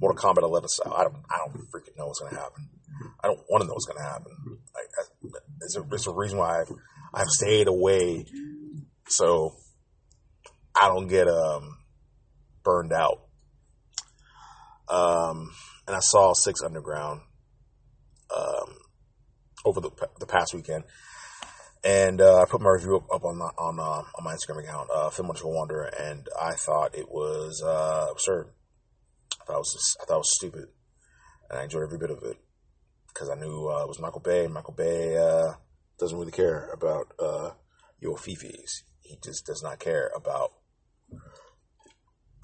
Mortal 0.00 0.16
Kombat 0.16 0.42
11 0.42 0.68
style. 0.68 0.94
I 0.94 1.04
don't 1.04 1.24
I 1.30 1.38
don't 1.38 1.70
freaking 1.70 1.96
know 1.96 2.06
what's 2.06 2.20
gonna 2.20 2.36
happen. 2.36 2.68
I 3.22 3.28
don't 3.28 3.40
want 3.48 3.62
to 3.62 3.68
know 3.68 3.74
what's 3.74 3.86
gonna 3.86 4.02
happen. 4.02 4.32
Like, 4.74 5.32
it's 5.62 5.76
a, 5.76 6.10
a 6.10 6.14
reason 6.14 6.38
why 6.38 6.60
I've, 6.60 6.72
I've 7.14 7.28
stayed 7.28 7.68
away, 7.68 8.26
so 9.06 9.54
I 10.80 10.88
don't 10.88 11.08
get 11.08 11.28
um 11.28 11.77
burned 12.68 12.92
out. 12.92 13.22
Um, 14.90 15.50
and 15.86 15.96
I 15.96 16.00
saw 16.00 16.34
Six 16.34 16.60
Underground 16.62 17.22
um, 18.36 18.76
over 19.64 19.80
the 19.80 19.90
the 20.20 20.26
past 20.26 20.52
weekend, 20.52 20.84
and 21.82 22.20
uh, 22.20 22.42
I 22.42 22.44
put 22.44 22.60
my 22.60 22.68
review 22.68 22.96
up, 22.96 23.06
up 23.10 23.24
on 23.24 23.38
my, 23.38 23.46
on 23.58 23.80
uh, 23.80 24.02
on 24.16 24.22
my 24.22 24.34
Instagram 24.34 24.64
account, 24.64 24.90
uh, 24.94 25.08
Film 25.08 25.30
Underscore 25.30 25.54
Wanderer, 25.54 25.90
and 25.98 26.28
I 26.38 26.52
thought 26.56 26.94
it 26.94 27.08
was 27.10 27.62
uh, 27.64 28.08
absurd. 28.10 28.52
I 29.40 29.44
thought 29.46 29.56
it 29.56 29.58
was 29.58 29.96
I 30.02 30.04
thought 30.04 30.16
it 30.16 30.26
was 30.26 30.36
stupid, 30.36 30.66
and 31.48 31.58
I 31.58 31.64
enjoyed 31.64 31.84
every 31.84 31.98
bit 31.98 32.10
of 32.10 32.22
it 32.22 32.36
because 33.08 33.30
I 33.30 33.34
knew 33.34 33.68
uh, 33.70 33.82
it 33.82 33.88
was 33.88 33.98
Michael 33.98 34.20
Bay. 34.20 34.46
Michael 34.46 34.74
Bay 34.74 35.16
uh, 35.16 35.54
doesn't 35.98 36.18
really 36.18 36.32
care 36.32 36.68
about 36.74 37.14
uh, 37.18 37.50
your 37.98 38.18
fifis. 38.18 38.82
He 39.00 39.16
just 39.24 39.46
does 39.46 39.62
not 39.62 39.78
care 39.78 40.10
about 40.14 40.50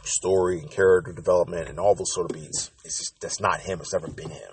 story 0.05 0.61
and 0.61 0.71
character 0.71 1.12
development 1.12 1.69
and 1.69 1.79
all 1.79 1.95
those 1.95 2.12
sort 2.12 2.31
of 2.31 2.37
beats. 2.37 2.71
It's 2.85 2.99
just 2.99 3.21
that's 3.21 3.40
not 3.40 3.61
him. 3.61 3.81
It's 3.81 3.93
never 3.93 4.09
been 4.09 4.31
him. 4.31 4.53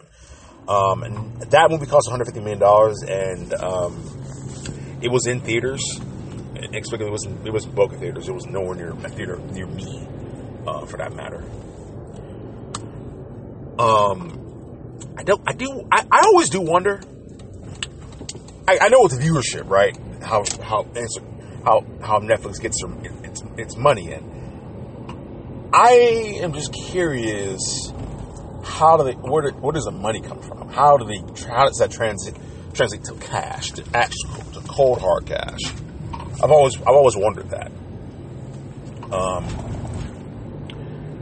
Um, 0.68 1.04
and 1.04 1.42
that 1.42 1.70
movie 1.70 1.86
cost 1.86 2.08
150 2.08 2.40
million 2.40 2.60
dollars, 2.60 3.02
and 3.04 3.54
um, 3.56 3.96
it 5.02 5.12
was 5.12 5.28
in 5.28 5.42
theaters. 5.42 5.84
It 6.56 7.12
was 7.12 7.26
it 7.46 7.52
was 7.52 7.66
Boca 7.66 7.98
theaters. 7.98 8.30
It 8.30 8.34
was 8.34 8.46
nowhere 8.46 8.76
near 8.76 8.92
a 8.92 9.10
theater 9.10 9.38
near 9.38 9.66
me, 9.66 10.08
uh, 10.68 10.86
for 10.86 10.98
that 10.98 11.14
matter. 11.14 11.44
Um, 13.80 14.42
I 15.18 15.24
don't. 15.24 15.42
I 15.48 15.54
do. 15.54 15.88
I, 15.92 16.06
I 16.12 16.22
always 16.28 16.50
do 16.50 16.62
wonder. 16.62 17.02
I, 18.68 18.78
I 18.82 18.90
know 18.90 19.06
it's 19.06 19.16
viewership, 19.16 19.68
right? 19.70 19.98
How 20.22 20.44
how 20.62 20.86
how 21.66 21.82
how 22.02 22.20
Netflix 22.20 22.62
gets 22.62 22.80
some 22.80 23.04
its 23.24 23.44
its 23.58 23.76
money 23.76 24.12
in. 24.12 24.41
I 25.74 26.40
am 26.42 26.54
just 26.54 26.74
curious. 26.74 27.94
How 28.64 28.98
do 28.98 29.06
they? 29.06 29.14
Where, 29.14 29.44
do, 29.44 29.58
where 29.58 29.72
does 29.72 29.86
the 29.86 29.92
money 29.92 30.20
come 30.22 30.40
from? 30.42 30.68
How 30.70 30.98
do 30.98 31.06
they? 31.06 31.20
How 31.48 31.66
does 31.66 31.78
that 31.78 31.92
transit 31.92 32.36
translate 32.74 33.06
to 33.06 33.14
cash, 33.16 33.72
to 33.72 33.84
actual, 33.94 34.44
to 34.54 34.68
cold 34.68 35.00
hard 35.00 35.26
cash? 35.26 35.60
I've 36.44 36.52
always 36.52 36.76
I've 36.76 36.88
always 36.90 37.16
wondered 37.16 37.50
that. 37.52 37.72
Um, 39.14 39.48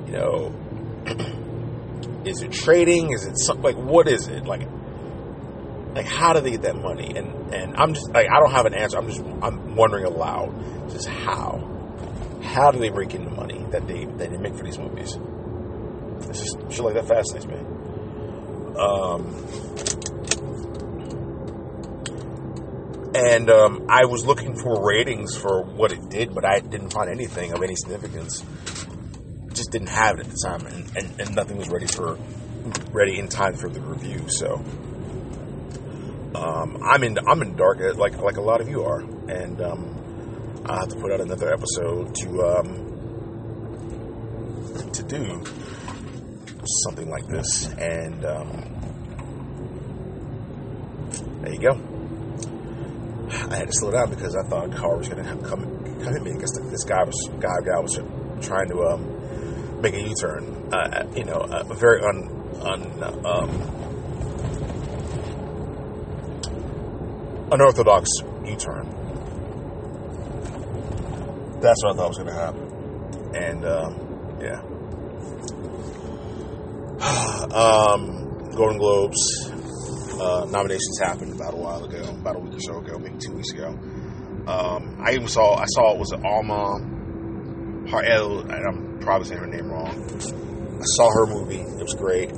you 0.08 0.14
know, 0.14 0.56
is 2.26 2.42
it 2.42 2.52
trading? 2.52 3.14
Is 3.14 3.26
it 3.28 3.36
like 3.60 3.76
what 3.76 4.08
is 4.08 4.28
it 4.28 4.46
like? 4.46 4.68
Like 5.94 6.08
how 6.08 6.34
do 6.34 6.42
they 6.42 6.52
get 6.52 6.64
that 6.64 6.76
money? 6.76 7.14
And 7.16 7.54
and 7.54 7.76
I'm 7.78 7.94
just 7.94 8.10
like 8.12 8.28
I 8.28 8.40
don't 8.40 8.52
have 8.52 8.66
an 8.66 8.74
answer. 8.74 8.98
I'm 8.98 9.08
just 9.08 9.22
I'm 9.44 9.76
wondering 9.76 10.06
aloud, 10.06 10.90
just 10.90 11.08
how 11.08 11.68
how 12.42 12.72
do 12.72 12.80
they 12.80 12.90
break 12.90 13.14
in 13.14 13.26
the 13.26 13.32
money 13.32 13.59
that 13.72 13.88
they 13.88 14.06
that 14.06 14.32
they 14.32 14.38
make 14.38 14.56
for 14.56 14.64
these 14.64 14.78
movies? 14.78 15.18
It's 16.30 16.40
just 16.40 16.58
shit 16.72 16.84
like 16.84 16.96
that 16.96 17.08
fascinates 17.08 17.46
me. 17.46 17.58
Um, 18.78 19.36
and 23.16 23.50
um, 23.50 23.88
I 23.90 24.06
was 24.06 24.26
looking 24.26 24.56
for 24.56 24.86
ratings 24.86 25.36
for 25.36 25.64
what 25.64 25.92
it 25.92 26.10
did, 26.10 26.34
but 26.34 26.46
I 26.46 26.60
didn't 26.60 26.92
find 26.92 27.10
anything 27.10 27.52
of 27.54 27.62
any 27.62 27.76
significance. 27.76 28.46
Just 29.54 29.72
didn't 29.72 29.90
have 29.90 30.20
it 30.20 30.28
at 30.28 30.32
the 30.32 30.38
time, 30.46 30.66
and, 30.68 30.98
and, 30.98 31.22
and 31.22 31.36
nothing 31.36 31.58
was 31.58 31.70
ready 31.70 31.88
for 31.88 32.18
ready 32.92 33.18
in 33.20 33.28
time 33.28 33.56
for 33.56 33.70
the 33.70 33.82
review. 33.82 34.30
So 34.30 34.56
um, 36.36 36.82
I'm 36.84 37.04
in 37.04 37.18
I'm 37.28 37.42
in 37.42 37.56
dark 37.56 37.80
like 37.98 38.18
like 38.18 38.38
a 38.38 38.42
lot 38.42 38.62
of 38.62 38.70
you 38.70 38.84
are, 38.84 39.02
and 39.02 39.60
um, 39.62 40.64
I 40.66 40.76
have 40.76 40.90
to 40.90 40.96
put 40.96 41.12
out 41.12 41.20
another 41.20 41.52
episode 41.52 42.16
to 42.16 42.42
um, 42.44 42.89
to 44.94 45.04
do 45.04 45.44
something 46.84 47.10
like 47.10 47.28
this, 47.28 47.68
and 47.68 48.26
um, 48.26 48.80
there 51.42 51.54
you 51.54 51.60
go. 51.60 51.80
I 53.50 53.56
had 53.56 53.68
to 53.68 53.74
slow 53.74 53.92
down 53.92 54.10
because 54.10 54.36
I 54.36 54.48
thought 54.48 54.74
a 54.74 54.76
car 54.76 54.98
was 54.98 55.08
going 55.08 55.24
to 55.24 55.30
come 55.48 55.62
come 56.02 56.14
hit 56.14 56.24
me 56.24 56.34
because 56.34 56.52
this 56.72 56.84
guy 56.84 57.04
was 57.04 57.30
guy 57.40 57.62
guy 57.66 57.80
was 57.80 58.00
trying 58.42 58.70
to 58.70 58.82
um, 58.84 59.82
make 59.82 59.94
a 59.94 60.02
U-turn. 60.02 60.74
Uh, 60.74 61.08
you 61.16 61.26
know, 61.26 61.40
a 61.50 61.74
very 61.74 62.02
un, 62.02 62.30
un 62.62 63.04
um, 63.26 63.50
unorthodox 67.52 68.10
U-turn. 68.46 68.96
That's 71.62 71.84
what 71.84 71.94
I 71.94 71.98
thought 71.98 72.10
was 72.10 72.18
going 72.18 72.30
to 72.30 72.34
happen, 72.34 73.36
and 73.36 73.66
um, 73.66 74.09
yeah. 74.42 74.62
um, 77.54 78.52
Golden 78.56 78.78
Globes 78.78 79.52
uh, 80.20 80.46
nominations 80.50 81.00
happened 81.02 81.34
about 81.34 81.54
a 81.54 81.58
while 81.58 81.84
ago, 81.84 82.02
about 82.20 82.36
a 82.36 82.40
week 82.40 82.54
or 82.54 82.60
so 82.60 82.80
ago, 82.80 83.00
maybe 83.00 83.18
two 83.20 83.34
weeks 83.34 83.52
ago. 83.52 83.70
Um, 84.48 85.02
I 85.02 85.14
even 85.14 85.28
saw 85.28 85.56
I 85.56 85.66
saw 85.66 85.94
it 85.94 86.00
was 86.00 86.12
Alma 86.14 86.80
Har'el, 87.90 88.50
I'm 88.52 89.00
probably 89.00 89.28
saying 89.28 89.42
her 89.42 89.48
name 89.48 89.72
wrong. 89.72 89.90
I 89.90 90.86
saw 90.96 91.10
her 91.12 91.26
movie; 91.26 91.60
it 91.60 91.84
was 91.84 91.96
great. 91.98 92.32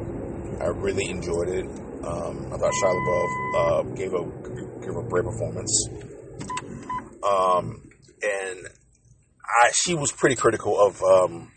I 0.62 0.68
really 0.68 1.10
enjoyed 1.10 1.50
it. 1.50 1.66
Um, 2.06 2.52
I 2.54 2.58
thought 2.58 2.72
Shia 2.82 2.94
LaBeouf 2.94 3.32
uh, 3.58 3.84
gave 3.96 4.14
a 4.14 4.24
gave 4.82 4.96
a 4.96 5.04
great 5.10 5.26
performance. 5.26 5.90
Um, 7.24 7.90
and 8.24 8.60
I, 9.64 9.72
she 9.74 9.94
was 9.96 10.12
pretty 10.12 10.36
critical 10.36 10.80
of 10.80 11.02
um, 11.04 11.52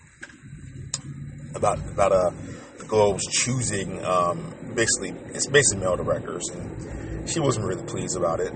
about 1.54 1.78
about 1.78 2.12
uh, 2.12 2.30
the 2.78 2.84
Globes 2.86 3.24
choosing 3.30 4.04
um, 4.04 4.54
basically 4.74 5.10
it's 5.34 5.46
basically 5.46 5.84
male 5.84 5.96
directors, 5.96 6.48
and 6.52 7.28
she 7.28 7.40
wasn't 7.40 7.66
really 7.66 7.84
pleased 7.84 8.16
about 8.16 8.40
it. 8.40 8.52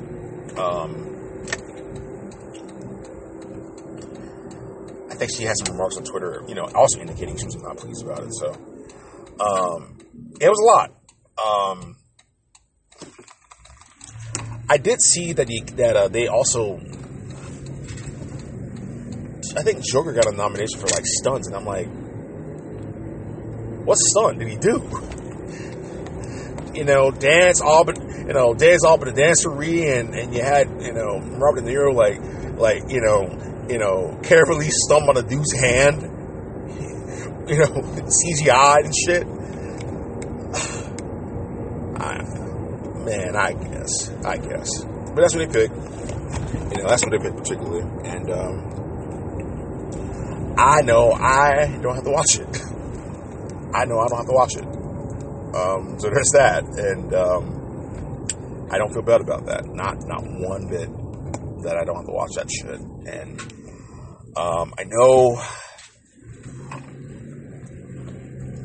Um, 0.58 1.14
I 5.11 5.14
think 5.14 5.30
she 5.37 5.44
had 5.44 5.56
some 5.56 5.74
remarks 5.74 5.96
on 5.96 6.04
Twitter, 6.04 6.44
you 6.46 6.54
know, 6.54 6.64
also 6.74 7.00
indicating 7.00 7.37
she 7.37 7.46
was 7.46 7.56
not 7.56 7.76
pleased 7.76 8.04
about 8.04 8.22
it. 8.22 8.32
So 8.34 8.50
um, 9.40 9.98
it 10.40 10.48
was 10.48 10.58
a 10.58 10.66
lot. 10.66 10.94
Um, 11.44 11.96
I 14.70 14.76
did 14.76 15.00
see 15.00 15.32
that 15.32 15.48
he, 15.48 15.61
that 15.76 15.96
uh, 15.96 16.08
they 16.08 16.28
also 16.28 16.78
I 19.56 19.62
think 19.62 19.82
Joker 19.84 20.12
got 20.12 20.26
a 20.26 20.32
nomination 20.37 20.78
for 20.78 20.87
like 20.87 21.04
stunts, 21.04 21.48
and 21.48 21.56
I'm 21.56 21.64
like, 21.64 21.88
what 23.88 23.96
stunt 23.96 24.38
did 24.38 24.48
he 24.48 24.57
do? 24.57 24.83
you 26.74 26.85
know, 26.85 27.11
dance 27.11 27.61
all 27.61 27.85
but 27.85 27.98
you 27.98 28.33
know, 28.33 28.55
dance 28.55 28.85
all 28.85 28.96
but 28.98 29.09
a 29.09 29.12
dancery, 29.12 29.98
and 29.98 30.14
and 30.14 30.33
you 30.35 30.42
had 30.42 30.68
you 30.81 30.92
know 30.92 31.18
Robert 31.18 31.64
De 31.64 31.72
Niro 31.72 31.92
like 31.94 32.20
like 32.59 32.88
you 32.90 33.01
know 33.01 33.27
you 33.68 33.79
know 33.79 34.16
carefully 34.22 34.68
stump 34.70 35.09
on 35.09 35.16
a 35.16 35.22
dude's 35.22 35.53
hand, 35.53 36.03
you 37.48 37.59
know, 37.59 37.66
CGI 37.66 38.85
and 38.85 38.94
shit. 38.94 39.22
I, 42.01 42.22
man, 43.05 43.35
I 43.35 43.55
guess, 43.55 44.11
I 44.24 44.37
guess, 44.37 44.85
but 44.85 45.16
that's 45.16 45.35
what 45.35 45.51
they 45.51 45.61
picked. 45.61 45.74
You 45.74 46.83
know, 46.83 46.88
that's 46.88 47.03
what 47.03 47.11
they 47.11 47.18
picked 47.18 47.37
particularly, 47.37 47.83
and. 48.09 48.31
um 48.31 48.64
I 50.61 50.83
know 50.83 51.12
I 51.12 51.68
don't 51.81 51.94
have 51.94 52.03
to 52.03 52.11
watch 52.11 52.40
it. 52.40 52.48
I 53.74 53.85
know 53.85 53.98
I 53.98 54.09
don't 54.09 54.18
have 54.18 54.26
to 54.26 54.33
watch 54.33 54.57
it. 54.57 54.64
Um, 55.54 55.98
so 55.98 56.11
there's 56.12 56.31
that, 56.35 56.64
and 56.64 57.14
um, 57.14 58.68
I 58.70 58.78
don't 58.78 58.92
feel 58.92 59.02
bad 59.02 59.20
about 59.20 59.46
that. 59.46 59.64
Not 59.66 59.96
not 60.07 60.22
one 60.22 60.68
bit 60.68 60.88
that 61.62 61.76
I 61.76 61.85
don't 61.85 61.96
have 61.96 62.07
to 62.07 62.12
watch 62.12 62.31
that 62.37 62.50
shit. 62.50 62.81
And 62.81 63.40
um, 64.37 64.72
I 64.78 64.85
know, 64.85 65.42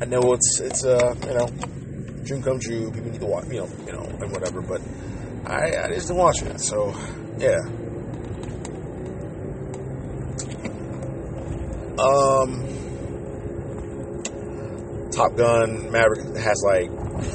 I 0.01 0.05
know 0.05 0.33
it's 0.33 0.59
it's 0.59 0.85
uh 0.85 1.15
you 1.25 1.33
know 1.33 1.47
dream 2.23 2.41
come 2.43 2.59
true. 2.59 2.91
People 2.91 3.11
need 3.11 3.19
to 3.21 3.25
watch, 3.25 3.45
you 3.47 3.59
know, 3.61 3.69
you 3.85 3.93
know, 3.93 4.03
and 4.03 4.31
whatever. 4.31 4.61
But 4.61 4.81
I 5.45 5.85
I 5.85 5.87
just 5.93 6.07
didn't 6.07 6.17
watch 6.17 6.41
it. 6.41 6.59
So 6.59 6.93
yeah. 7.37 7.59
Um, 11.99 12.82
Top 15.15 15.36
Gun 15.36 15.91
Maverick 15.91 16.36
has 16.38 16.63
like 16.65 16.89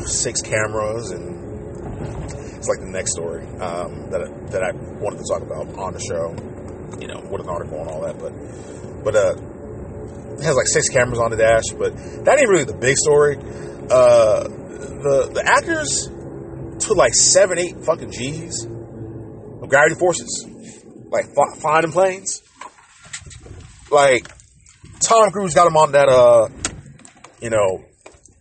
six 0.07 0.43
cameras, 0.43 1.11
and 1.11 2.57
it's 2.57 2.69
like 2.69 2.81
the 2.81 2.91
next 2.91 3.12
story 3.12 3.47
um, 3.61 4.11
that 4.11 4.23
I, 4.23 4.51
that 4.51 4.62
I 4.62 4.73
wanted 5.01 5.19
to 5.19 5.25
talk 5.31 5.43
about 5.43 5.79
on 5.79 5.93
the 5.93 6.01
show. 6.01 6.35
you 7.01 7.07
know, 7.07 7.21
with 7.31 7.43
an 7.43 7.49
article 7.49 7.79
and 7.81 7.88
all 7.88 8.01
that. 8.03 8.19
But, 8.19 8.33
but 9.05 9.14
uh, 9.14 9.35
it 10.38 10.43
has 10.45 10.57
like 10.57 10.67
six 10.67 10.88
cameras 10.88 11.19
on 11.19 11.31
the 11.31 11.37
dash. 11.37 11.64
But 11.77 11.95
that 12.25 12.38
ain't 12.38 12.49
really 12.49 12.64
the 12.64 12.77
big 12.77 12.97
story. 12.97 13.37
Uh, 13.37 14.45
the 14.45 15.31
the 15.33 15.43
actors 15.45 16.09
took 16.85 16.97
like 16.97 17.14
seven, 17.14 17.59
eight 17.59 17.85
fucking 17.85 18.11
G's 18.11 18.64
of 18.64 19.69
gravity 19.69 19.95
forces, 19.95 20.47
like 21.11 21.27
flying 21.61 21.93
planes. 21.93 22.43
Like 23.91 24.29
Tom 25.01 25.31
Cruise 25.31 25.55
got 25.55 25.67
him 25.67 25.77
on 25.77 25.93
that, 25.93 26.09
uh, 26.09 26.49
you 27.40 27.51
know, 27.51 27.85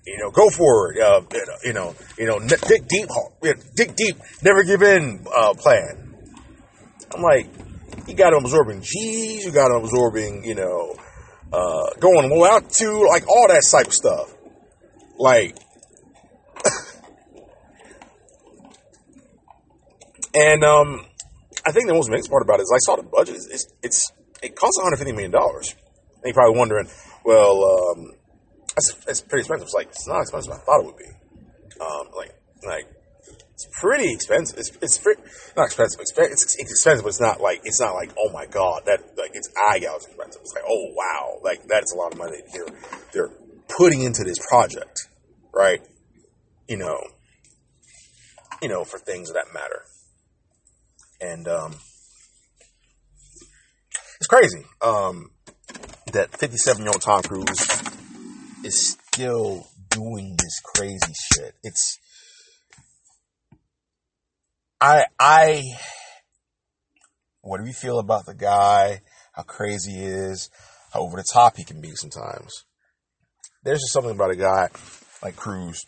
you 0.05 0.17
know, 0.17 0.31
go 0.31 0.49
for. 0.49 0.93
Uh, 0.99 1.21
you 1.63 1.73
know, 1.73 1.95
you 2.17 2.25
know, 2.25 2.39
dig 2.39 2.88
deep, 2.88 3.10
dig 3.75 3.95
deep, 3.95 4.17
never 4.41 4.63
give 4.63 4.81
in. 4.81 5.25
Uh, 5.36 5.53
plan. 5.53 6.15
I'm 7.13 7.21
like, 7.21 7.47
you 8.07 8.15
got 8.15 8.33
him 8.33 8.43
absorbing 8.43 8.81
G's, 8.81 9.45
you 9.45 9.51
got 9.51 9.71
him 9.71 9.83
absorbing, 9.83 10.43
you 10.45 10.55
know, 10.55 10.95
uh, 11.51 11.89
going 11.99 12.29
low 12.29 12.45
altitude, 12.45 13.07
like 13.07 13.27
all 13.27 13.47
that 13.47 13.63
type 13.71 13.88
of 13.88 13.93
stuff. 13.93 14.33
Like, 15.17 15.57
and 20.36 20.63
um, 20.63 21.05
I 21.65 21.71
think 21.71 21.88
the 21.88 21.93
most 21.93 22.10
amazing 22.10 22.29
part 22.29 22.43
about 22.43 22.60
it 22.60 22.63
is 22.63 22.71
I 22.73 22.79
saw 22.79 22.95
the 22.97 23.03
budget. 23.03 23.36
It's, 23.36 23.67
it's 23.81 24.12
it 24.41 24.55
costs 24.55 24.77
150 24.77 25.12
million 25.13 25.31
dollars. 25.31 25.73
And 26.15 26.25
you're 26.25 26.33
probably 26.33 26.57
wondering, 26.57 26.88
well, 27.23 27.63
um, 27.63 28.12
it's, 28.77 28.95
it's 29.07 29.21
pretty 29.21 29.41
expensive. 29.41 29.65
It's 29.65 29.73
like 29.73 29.87
it's 29.87 30.07
not 30.07 30.21
expensive. 30.21 30.53
I 30.53 30.57
thought 30.57 30.81
it 30.81 30.85
would 30.85 30.97
be. 30.97 31.11
Um, 31.81 32.07
like 32.15 32.33
like 32.65 32.85
it's 33.53 33.67
pretty 33.81 34.13
expensive. 34.13 34.57
It's 34.59 34.69
it's 34.81 35.03
not 35.55 35.65
expensive. 35.65 35.99
It's, 35.99 36.13
it's, 36.15 36.55
expensive, 36.59 37.03
but 37.03 37.09
it's 37.09 37.21
not 37.21 37.41
like 37.41 37.61
it's 37.63 37.79
not 37.79 37.95
like 37.95 38.11
oh 38.17 38.31
my 38.31 38.45
god 38.45 38.83
that 38.85 39.01
like 39.17 39.31
it's 39.33 39.49
eye 39.57 39.79
gouging 39.79 40.09
expensive. 40.09 40.41
It's 40.41 40.53
like 40.53 40.63
oh 40.67 40.93
wow 40.95 41.39
like 41.43 41.67
that's 41.67 41.93
a 41.93 41.97
lot 41.97 42.13
of 42.13 42.19
money 42.19 42.37
they're 42.53 42.67
they're 43.13 43.31
putting 43.67 44.01
into 44.01 44.23
this 44.23 44.37
project, 44.47 45.07
right? 45.53 45.81
You 46.69 46.77
know, 46.77 46.99
you 48.61 48.69
know 48.69 48.83
for 48.83 48.99
things 48.99 49.31
that 49.33 49.45
matter, 49.53 49.83
and 51.19 51.47
um, 51.47 51.75
it's 54.17 54.27
crazy 54.27 54.65
um, 54.81 55.31
that 56.11 56.37
57 56.37 56.83
year 56.83 56.89
old 56.89 57.01
Tom 57.01 57.23
Cruise 57.23 57.96
is 58.67 58.97
still 59.12 59.65
doing 59.89 60.36
this 60.38 60.60
crazy 60.62 61.13
shit. 61.34 61.56
It's 61.63 61.99
I 64.80 65.06
I 65.19 65.63
what 67.41 67.58
do 67.58 67.63
we 67.63 67.71
feel 67.71 67.99
about 67.99 68.25
the 68.25 68.36
guy? 68.36 69.01
How 69.32 69.43
crazy 69.43 69.93
he 69.93 70.03
is? 70.03 70.49
How 70.91 70.99
over 70.99 71.17
the 71.17 71.25
top 71.32 71.56
he 71.56 71.63
can 71.63 71.80
be 71.80 71.91
sometimes. 71.95 72.65
There's 73.63 73.80
just 73.80 73.93
something 73.93 74.12
about 74.12 74.32
a 74.32 74.36
guy 74.36 74.69
like 75.23 75.36
Cruise 75.38 75.84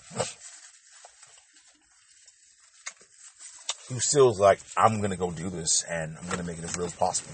who 3.89 3.99
still's 3.99 4.39
like, 4.39 4.59
I'm 4.77 5.01
gonna 5.01 5.17
go 5.17 5.31
do 5.31 5.49
this 5.49 5.83
and 5.89 6.15
I'm 6.17 6.29
gonna 6.29 6.43
make 6.43 6.59
it 6.59 6.63
as 6.63 6.77
real 6.77 6.87
as 6.87 6.95
possible. 6.95 7.33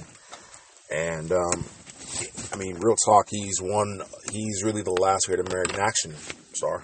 And 0.91 1.31
um, 1.31 1.65
I 2.51 2.58
mean, 2.58 2.75
real 2.75 2.95
talk, 2.95 3.27
he's 3.29 3.62
one, 3.62 4.01
he's 4.31 4.63
really 4.63 4.81
the 4.81 4.91
last 4.91 5.27
great 5.27 5.39
American 5.39 5.79
action 5.79 6.13
star. 6.53 6.84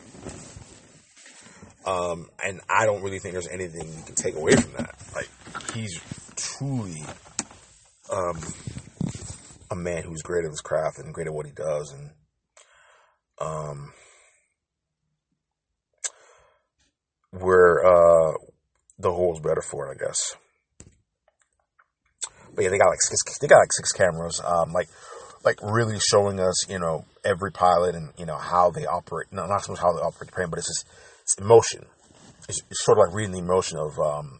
Um, 1.86 2.30
and 2.44 2.62
I 2.70 2.86
don't 2.86 3.02
really 3.02 3.20
think 3.20 3.34
there's 3.34 3.48
anything 3.48 3.88
you 3.88 4.04
can 4.06 4.16
take 4.16 4.36
away 4.36 4.56
from 4.56 4.74
that. 4.74 4.96
Like, 5.16 5.30
he's 5.74 6.00
truly, 6.36 7.04
um, 8.12 8.38
a 9.72 9.76
man 9.76 10.04
who's 10.04 10.22
great 10.22 10.46
at 10.46 10.52
his 10.52 10.62
craft 10.62 11.00
and 11.00 11.14
great 11.14 11.28
at 11.28 11.34
what 11.34 11.46
he 11.46 11.52
does. 11.54 11.94
And, 11.94 12.10
um, 13.40 13.94
where, 17.32 17.86
uh, 17.86 18.34
the 19.00 19.12
whole's 19.12 19.40
better 19.40 19.62
for 19.62 19.88
it, 19.88 19.98
I 19.98 20.06
guess. 20.06 20.36
But 22.56 22.64
yeah, 22.64 22.70
they 22.70 22.78
got 22.78 22.90
like 22.90 23.02
six, 23.02 23.40
they 23.40 23.48
got 23.48 23.60
like 23.60 23.74
six 23.74 23.92
cameras. 23.92 24.42
Um, 24.44 24.72
like 24.72 24.88
like 25.44 25.60
really 25.64 25.98
showing 26.00 26.40
us, 26.40 26.70
you 26.70 26.80
know, 26.80 27.06
every 27.24 27.52
pilot 27.52 27.96
and 27.96 28.10
you 28.18 28.26
know 28.26 28.38
how 28.38 28.72
they 28.72 28.86
operate. 28.86 29.28
No, 29.32 29.46
not 29.48 29.64
so 29.64 29.72
much 29.72 29.82
how 29.82 29.94
they 29.94 30.02
operate 30.02 30.30
the 30.30 30.36
plane, 30.36 30.50
but 30.50 30.60
it's 30.60 30.68
just 30.68 30.86
it's 31.24 31.36
emotion. 31.36 31.86
It's, 32.50 32.62
it's 32.70 32.84
sort 32.84 32.98
of 32.98 33.08
like 33.08 33.16
reading 33.16 33.32
the 33.32 33.40
emotion 33.40 33.78
of 33.78 33.98
um, 34.00 34.40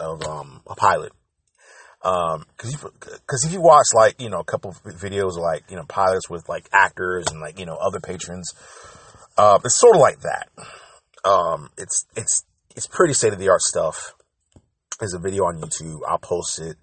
of 0.00 0.22
um, 0.24 0.62
a 0.66 0.74
pilot. 0.74 1.12
Um, 2.02 2.44
cause 2.56 2.72
you, 2.72 2.78
cause 2.78 3.44
if 3.44 3.52
you 3.52 3.60
watch 3.60 3.86
like, 3.92 4.20
you 4.20 4.30
know, 4.30 4.38
a 4.38 4.44
couple 4.44 4.70
of 4.70 4.76
videos 4.94 5.30
of 5.30 5.42
like, 5.42 5.64
you 5.68 5.76
know, 5.76 5.84
pilots 5.88 6.30
with 6.30 6.48
like 6.48 6.68
actors 6.72 7.26
and 7.32 7.40
like, 7.40 7.58
you 7.58 7.66
know, 7.66 7.74
other 7.74 7.98
patrons, 7.98 8.52
uh, 9.36 9.58
it's 9.64 9.80
sort 9.80 9.96
of 9.96 10.00
like 10.00 10.20
that. 10.20 10.48
Um, 11.28 11.70
it's, 11.76 12.06
it's, 12.14 12.44
it's 12.76 12.86
pretty 12.86 13.12
state 13.12 13.32
of 13.32 13.40
the 13.40 13.48
art 13.48 13.60
stuff. 13.60 14.14
There's 15.00 15.14
a 15.14 15.18
video 15.18 15.44
on 15.44 15.60
YouTube. 15.60 16.00
I'll 16.06 16.18
post 16.18 16.60
it 16.60 16.76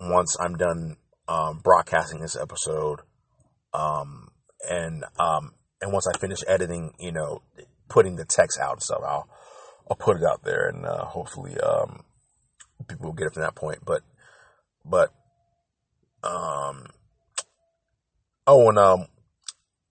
once 0.00 0.36
I'm 0.40 0.56
done 0.56 0.96
um, 1.28 1.60
broadcasting 1.62 2.20
this 2.20 2.36
episode, 2.36 3.00
um, 3.72 4.28
and 4.68 5.04
um, 5.18 5.54
and 5.80 5.92
once 5.92 6.06
I 6.06 6.18
finish 6.18 6.40
editing, 6.46 6.94
you 6.98 7.12
know, 7.12 7.42
putting 7.88 8.16
the 8.16 8.24
text 8.24 8.58
out 8.60 8.74
and 8.74 8.82
stuff, 8.82 9.00
I'll 9.06 9.28
I'll 9.90 9.96
put 9.96 10.16
it 10.16 10.24
out 10.24 10.42
there, 10.44 10.68
and 10.68 10.84
uh, 10.86 11.04
hopefully 11.04 11.58
um, 11.58 12.04
people 12.88 13.06
will 13.06 13.14
get 13.14 13.26
it 13.26 13.34
from 13.34 13.42
that 13.42 13.54
point. 13.54 13.78
But 13.84 14.02
but 14.84 15.12
um, 16.22 16.86
oh, 18.46 18.68
and 18.68 18.78
um, 18.78 19.06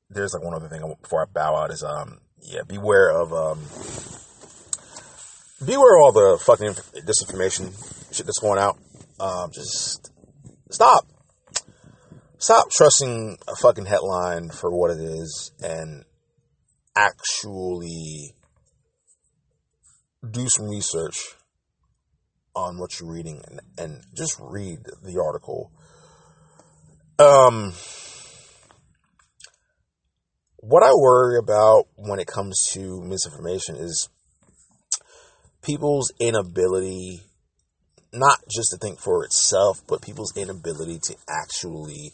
there's 0.09 0.33
like 0.33 0.43
one 0.43 0.53
other 0.55 0.69
thing 0.69 0.81
before 1.01 1.21
I 1.21 1.25
bow 1.31 1.55
out 1.55 1.71
is 1.71 1.83
um, 1.83 2.19
yeah, 2.41 2.61
beware 2.67 3.11
of 3.11 3.33
um, 3.33 3.59
beware 5.65 5.97
of 5.97 6.03
all 6.03 6.11
the 6.11 6.43
fucking 6.43 6.73
disinformation 7.03 7.71
shit 8.13 8.25
that's 8.25 8.39
going 8.39 8.59
out. 8.59 8.77
Um, 9.19 9.51
just 9.51 10.11
stop 10.71 11.05
stop 12.37 12.69
trusting 12.71 13.37
a 13.47 13.55
fucking 13.55 13.85
headline 13.85 14.49
for 14.49 14.71
what 14.71 14.91
it 14.91 14.99
is 14.99 15.51
and 15.61 16.05
actually 16.95 18.33
do 20.29 20.47
some 20.49 20.69
research 20.69 21.35
on 22.55 22.77
what 22.77 22.99
you're 22.99 23.11
reading 23.11 23.41
and, 23.47 23.59
and 23.77 24.03
just 24.15 24.37
read 24.39 24.79
the 25.03 25.21
article. 25.21 25.71
Um, 27.19 27.73
what 30.57 30.83
I 30.83 30.91
worry 30.93 31.37
about 31.37 31.85
when 31.95 32.19
it 32.19 32.27
comes 32.27 32.69
to 32.73 33.01
misinformation 33.01 33.75
is 33.75 34.09
people's 35.61 36.11
inability 36.19 37.21
not 38.11 38.39
just 38.49 38.71
to 38.71 38.77
think 38.77 38.99
for 38.99 39.23
itself, 39.23 39.81
but 39.87 40.01
people's 40.01 40.35
inability 40.35 40.99
to 40.99 41.15
actually 41.29 42.11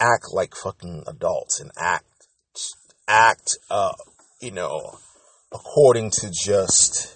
act 0.00 0.26
like 0.32 0.54
fucking 0.54 1.04
adults 1.06 1.60
and 1.60 1.70
act 1.78 2.04
act 3.06 3.56
uh 3.70 3.92
you 4.40 4.50
know 4.50 4.98
according 5.52 6.10
to 6.10 6.30
just 6.30 7.14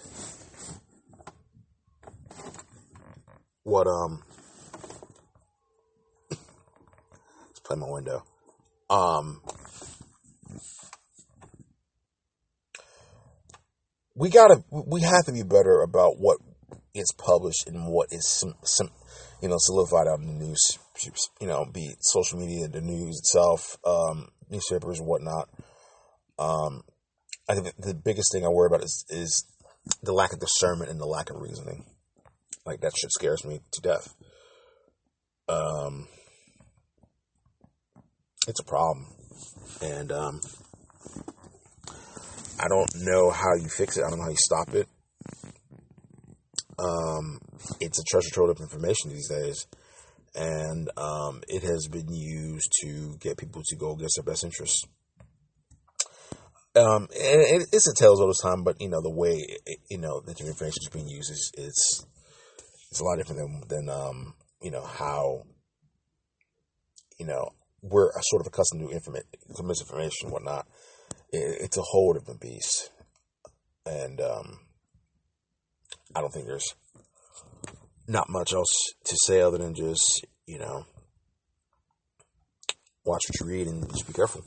what 3.63 3.85
um 3.85 4.23
let's 6.31 7.59
play 7.63 7.75
my 7.75 7.89
window. 7.89 8.23
Um 8.89 9.41
we 14.19 14.29
gotta 14.29 14.61
we 14.69 15.01
have 15.01 15.25
to 15.25 15.31
be 15.31 15.43
better 15.43 15.81
about 15.81 16.19
what 16.19 16.37
is 16.93 17.13
published 17.17 17.67
and 17.67 17.87
what 17.87 18.09
is 18.11 18.27
some, 18.27 18.53
some 18.63 18.89
you 19.41 19.47
know 19.47 19.55
solidified 19.57 20.07
out 20.07 20.19
in 20.19 20.27
the 20.27 20.45
news 20.45 20.77
you 21.39 21.47
know 21.47 21.65
be 21.71 21.95
social 22.01 22.37
media 22.37 22.67
the 22.67 22.81
news 22.81 23.19
itself 23.19 23.77
um, 23.85 24.27
newspapers 24.49 24.99
and 24.99 25.07
whatnot. 25.07 25.47
Um, 26.37 26.81
I 27.47 27.55
think 27.55 27.73
the 27.77 27.93
biggest 27.93 28.31
thing 28.33 28.45
I 28.45 28.49
worry 28.49 28.67
about 28.67 28.83
is 28.83 29.05
is 29.09 29.45
the 30.03 30.13
lack 30.13 30.33
of 30.33 30.39
discernment 30.39 30.91
and 30.91 30.99
the 30.99 31.05
lack 31.05 31.29
of 31.29 31.39
reasoning. 31.39 31.85
Like 32.65 32.81
that 32.81 32.93
shit 32.99 33.11
scares 33.11 33.45
me 33.45 33.61
to 33.71 33.81
death. 33.81 34.13
Um, 35.47 36.07
it's 38.47 38.59
a 38.59 38.65
problem. 38.65 39.07
And 39.81 40.11
um, 40.11 40.41
I 42.59 42.67
don't 42.67 42.91
know 42.95 43.31
how 43.31 43.55
you 43.55 43.69
fix 43.69 43.97
it. 43.97 44.03
I 44.05 44.09
don't 44.09 44.19
know 44.19 44.25
how 44.25 44.31
you 44.31 44.37
stop 44.37 44.75
it. 44.75 44.87
Um, 46.77 47.39
it's 47.79 47.99
a 47.99 48.03
treasure 48.03 48.29
trove 48.31 48.49
of 48.49 48.59
information 48.59 49.11
these 49.11 49.29
days, 49.29 49.67
and 50.35 50.89
um, 50.97 51.41
it 51.47 51.63
has 51.63 51.87
been 51.87 52.13
used 52.13 52.71
to 52.81 53.17
get 53.19 53.37
people 53.37 53.61
to 53.65 53.75
go 53.75 53.93
against 53.93 54.17
their 54.17 54.31
best 54.31 54.43
interests. 54.43 54.83
Um, 56.75 57.07
and 57.11 57.65
it's 57.73 57.87
a 57.87 57.95
tales 57.95 58.21
all 58.21 58.27
the 58.27 58.39
time, 58.41 58.63
but 58.63 58.79
you 58.79 58.89
know 58.89 59.01
the 59.01 59.09
way 59.09 59.43
it, 59.65 59.79
you 59.89 59.97
know 59.97 60.21
that 60.25 60.39
information 60.39 60.77
is 60.81 60.89
being 60.93 61.07
used 61.07 61.31
is 61.31 61.51
it's 61.57 62.05
It's 62.91 62.99
a 62.99 63.03
lot 63.03 63.17
different 63.17 63.41
than 63.41 63.85
than 63.87 63.89
um, 63.89 64.33
you 64.61 64.71
know 64.71 64.83
how 64.83 65.43
you 67.19 67.25
know 67.25 67.49
we're 67.81 68.11
sort 68.21 68.41
of 68.41 68.47
accustomed 68.47 68.89
to 68.89 68.95
informa- 68.95 69.55
to 69.55 69.63
misinformation 69.63 70.31
whatnot. 70.31 70.67
It, 71.31 71.61
it's 71.61 71.77
a 71.77 71.81
whole 71.81 72.13
different 72.13 72.41
beast, 72.41 72.89
and 73.85 74.19
um, 74.21 74.59
I 76.15 76.21
don't 76.21 76.31
think 76.31 76.47
there's 76.47 76.73
not 78.07 78.29
much 78.29 78.53
else 78.53 78.73
to 79.05 79.15
say 79.25 79.41
other 79.41 79.59
than 79.59 79.75
just 79.75 80.25
you 80.47 80.57
know 80.57 80.85
watch 83.05 83.21
what 83.27 83.39
you 83.39 83.45
read 83.45 83.67
and 83.67 83.87
just 83.89 84.07
be 84.07 84.13
careful 84.13 84.41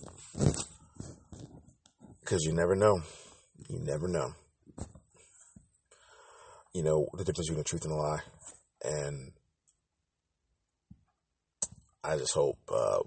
because 2.21 2.45
you 2.45 2.53
never 2.53 2.75
know. 2.75 3.03
You 3.69 3.79
never 3.79 4.09
know. 4.09 4.33
You 6.75 6.83
know 6.83 7.07
the 7.13 7.25
difference 7.25 7.49
between 7.49 7.59
the 7.59 7.65
truth 7.65 7.85
and 7.85 7.93
a 7.93 7.97
lie, 7.97 8.23
and 8.85 9.33
I 12.03 12.17
just 12.17 12.35
hope 12.35 12.59
uh, 12.69 13.01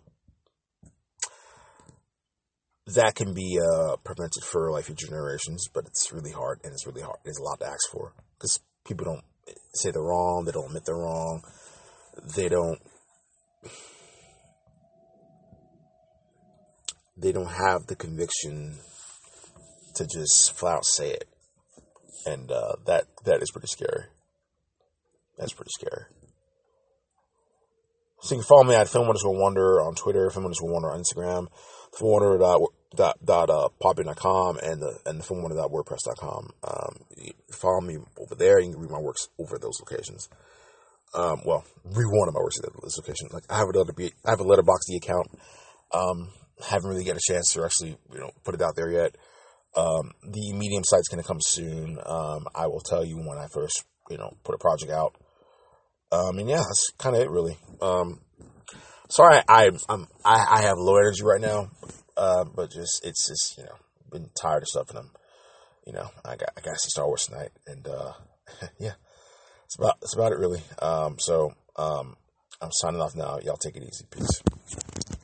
that 2.87 3.15
can 3.15 3.33
be 3.33 3.59
uh, 3.59 3.95
prevented 4.03 4.43
for 4.43 4.71
like 4.71 4.85
future 4.85 5.07
generations. 5.07 5.67
But 5.73 5.85
it's 5.87 6.11
really 6.11 6.31
hard, 6.31 6.59
and 6.63 6.73
it's 6.73 6.85
really 6.85 7.01
hard. 7.01 7.17
It's 7.25 7.39
a 7.39 7.43
lot 7.43 7.59
to 7.59 7.67
ask 7.67 7.89
for 7.91 8.13
because 8.37 8.59
people 8.87 9.05
don't 9.05 9.23
say 9.73 9.91
they're 9.91 10.01
wrong. 10.01 10.43
They 10.45 10.51
don't 10.51 10.67
admit 10.67 10.85
they're 10.85 10.95
wrong. 10.95 11.41
They 12.35 12.49
don't. 12.49 12.79
They 17.17 17.31
don't 17.31 17.51
have 17.51 17.87
the 17.87 17.95
conviction 17.95 18.75
to 19.95 20.05
just 20.05 20.53
flat 20.57 20.77
out 20.77 20.85
say 20.85 21.11
it, 21.11 21.27
and 22.25 22.51
uh, 22.51 22.75
that 22.85 23.05
that 23.23 23.41
is 23.41 23.51
pretty 23.51 23.67
scary. 23.67 24.05
That's 25.37 25.53
pretty 25.53 25.71
scary. 25.73 26.05
So 28.21 28.35
you 28.35 28.41
can 28.41 28.47
follow 28.47 28.63
me 28.63 28.75
at 28.75 28.87
Film 28.87 29.07
Wanderer 29.07 29.81
on 29.81 29.93
Twitter, 29.93 30.29
Film 30.29 30.45
Wanderer 30.45 30.91
on 30.91 31.03
Instagram, 31.03 31.47
Film 31.95 32.11
Wanderer 32.11 32.67
dot 32.95 33.17
dot, 33.23 33.49
uh, 33.49 33.69
com, 34.15 34.57
and 34.57 34.81
the 34.81 34.99
and 35.05 35.19
the 35.19 35.23
Film 35.23 35.41
Wanderer 35.41 35.61
dot 35.61 35.71
WordPress.com. 35.71 36.49
Um, 36.63 36.95
follow 37.51 37.81
me 37.81 37.97
over 38.19 38.35
there. 38.35 38.59
You 38.59 38.71
can 38.71 38.81
read 38.81 38.91
my 38.91 38.99
works 38.99 39.27
over 39.39 39.57
those 39.57 39.79
locations. 39.79 40.29
Um, 41.13 41.41
well, 41.45 41.63
read 41.83 42.07
one 42.11 42.27
of 42.27 42.33
my 42.33 42.41
works 42.41 42.59
at 42.59 42.73
those 42.81 42.97
locations. 42.97 43.33
Like 43.33 43.43
I 43.49 43.57
have 43.57 43.67
a 43.67 43.77
letter, 43.77 43.93
I 44.25 44.29
have 44.29 44.41
a 44.41 44.43
Letterboxd 44.43 44.97
account. 44.97 45.27
Um, 45.93 46.29
haven't 46.61 46.89
really 46.89 47.03
get 47.03 47.17
a 47.17 47.31
chance 47.31 47.53
to 47.53 47.63
actually 47.63 47.97
you 48.13 48.19
know 48.19 48.31
put 48.43 48.55
it 48.55 48.61
out 48.61 48.75
there 48.75 48.91
yet. 48.91 49.15
Um, 49.75 50.11
the 50.23 50.53
Medium 50.53 50.83
site's 50.85 51.09
going 51.09 51.21
to 51.21 51.27
come 51.27 51.41
soon. 51.41 51.99
Um, 52.05 52.47
I 52.55 52.67
will 52.67 52.79
tell 52.79 53.03
you 53.03 53.17
when 53.17 53.37
I 53.37 53.47
first, 53.53 53.83
you 54.09 54.17
know, 54.17 54.31
put 54.43 54.55
a 54.55 54.57
project 54.57 54.91
out. 54.91 55.15
Um, 56.11 56.39
and 56.39 56.49
yeah, 56.49 56.57
that's 56.57 56.91
kind 56.97 57.15
of 57.15 57.21
it, 57.21 57.29
really. 57.29 57.57
Um, 57.81 58.21
sorry, 59.09 59.41
I, 59.47 59.71
I'm, 59.89 60.07
I, 60.23 60.45
I 60.49 60.61
have 60.61 60.77
low 60.77 60.95
energy 60.97 61.23
right 61.23 61.41
now, 61.41 61.69
uh, 62.17 62.45
but 62.45 62.71
just 62.71 63.05
it's 63.05 63.27
just 63.27 63.57
you 63.57 63.63
know 63.63 63.75
been 64.11 64.29
tired 64.39 64.63
of 64.63 64.67
stuff, 64.67 64.89
and 64.89 64.99
I'm, 64.99 65.11
you 65.85 65.93
know, 65.93 66.09
I 66.23 66.35
got 66.35 66.49
I 66.57 66.61
got 66.61 66.73
to 66.73 66.79
see 66.79 66.89
Star 66.89 67.07
Wars 67.07 67.25
tonight, 67.25 67.51
and 67.67 67.87
uh, 67.87 68.13
yeah, 68.79 68.93
it's 69.65 69.77
about 69.77 69.97
it's 70.01 70.15
about 70.15 70.31
it 70.31 70.39
really. 70.39 70.61
Um, 70.81 71.17
so 71.19 71.53
um, 71.75 72.15
I'm 72.61 72.71
signing 72.71 73.01
off 73.01 73.15
now. 73.15 73.39
Y'all 73.43 73.57
take 73.57 73.75
it 73.75 73.83
easy. 73.83 74.05
Peace. 74.09 74.41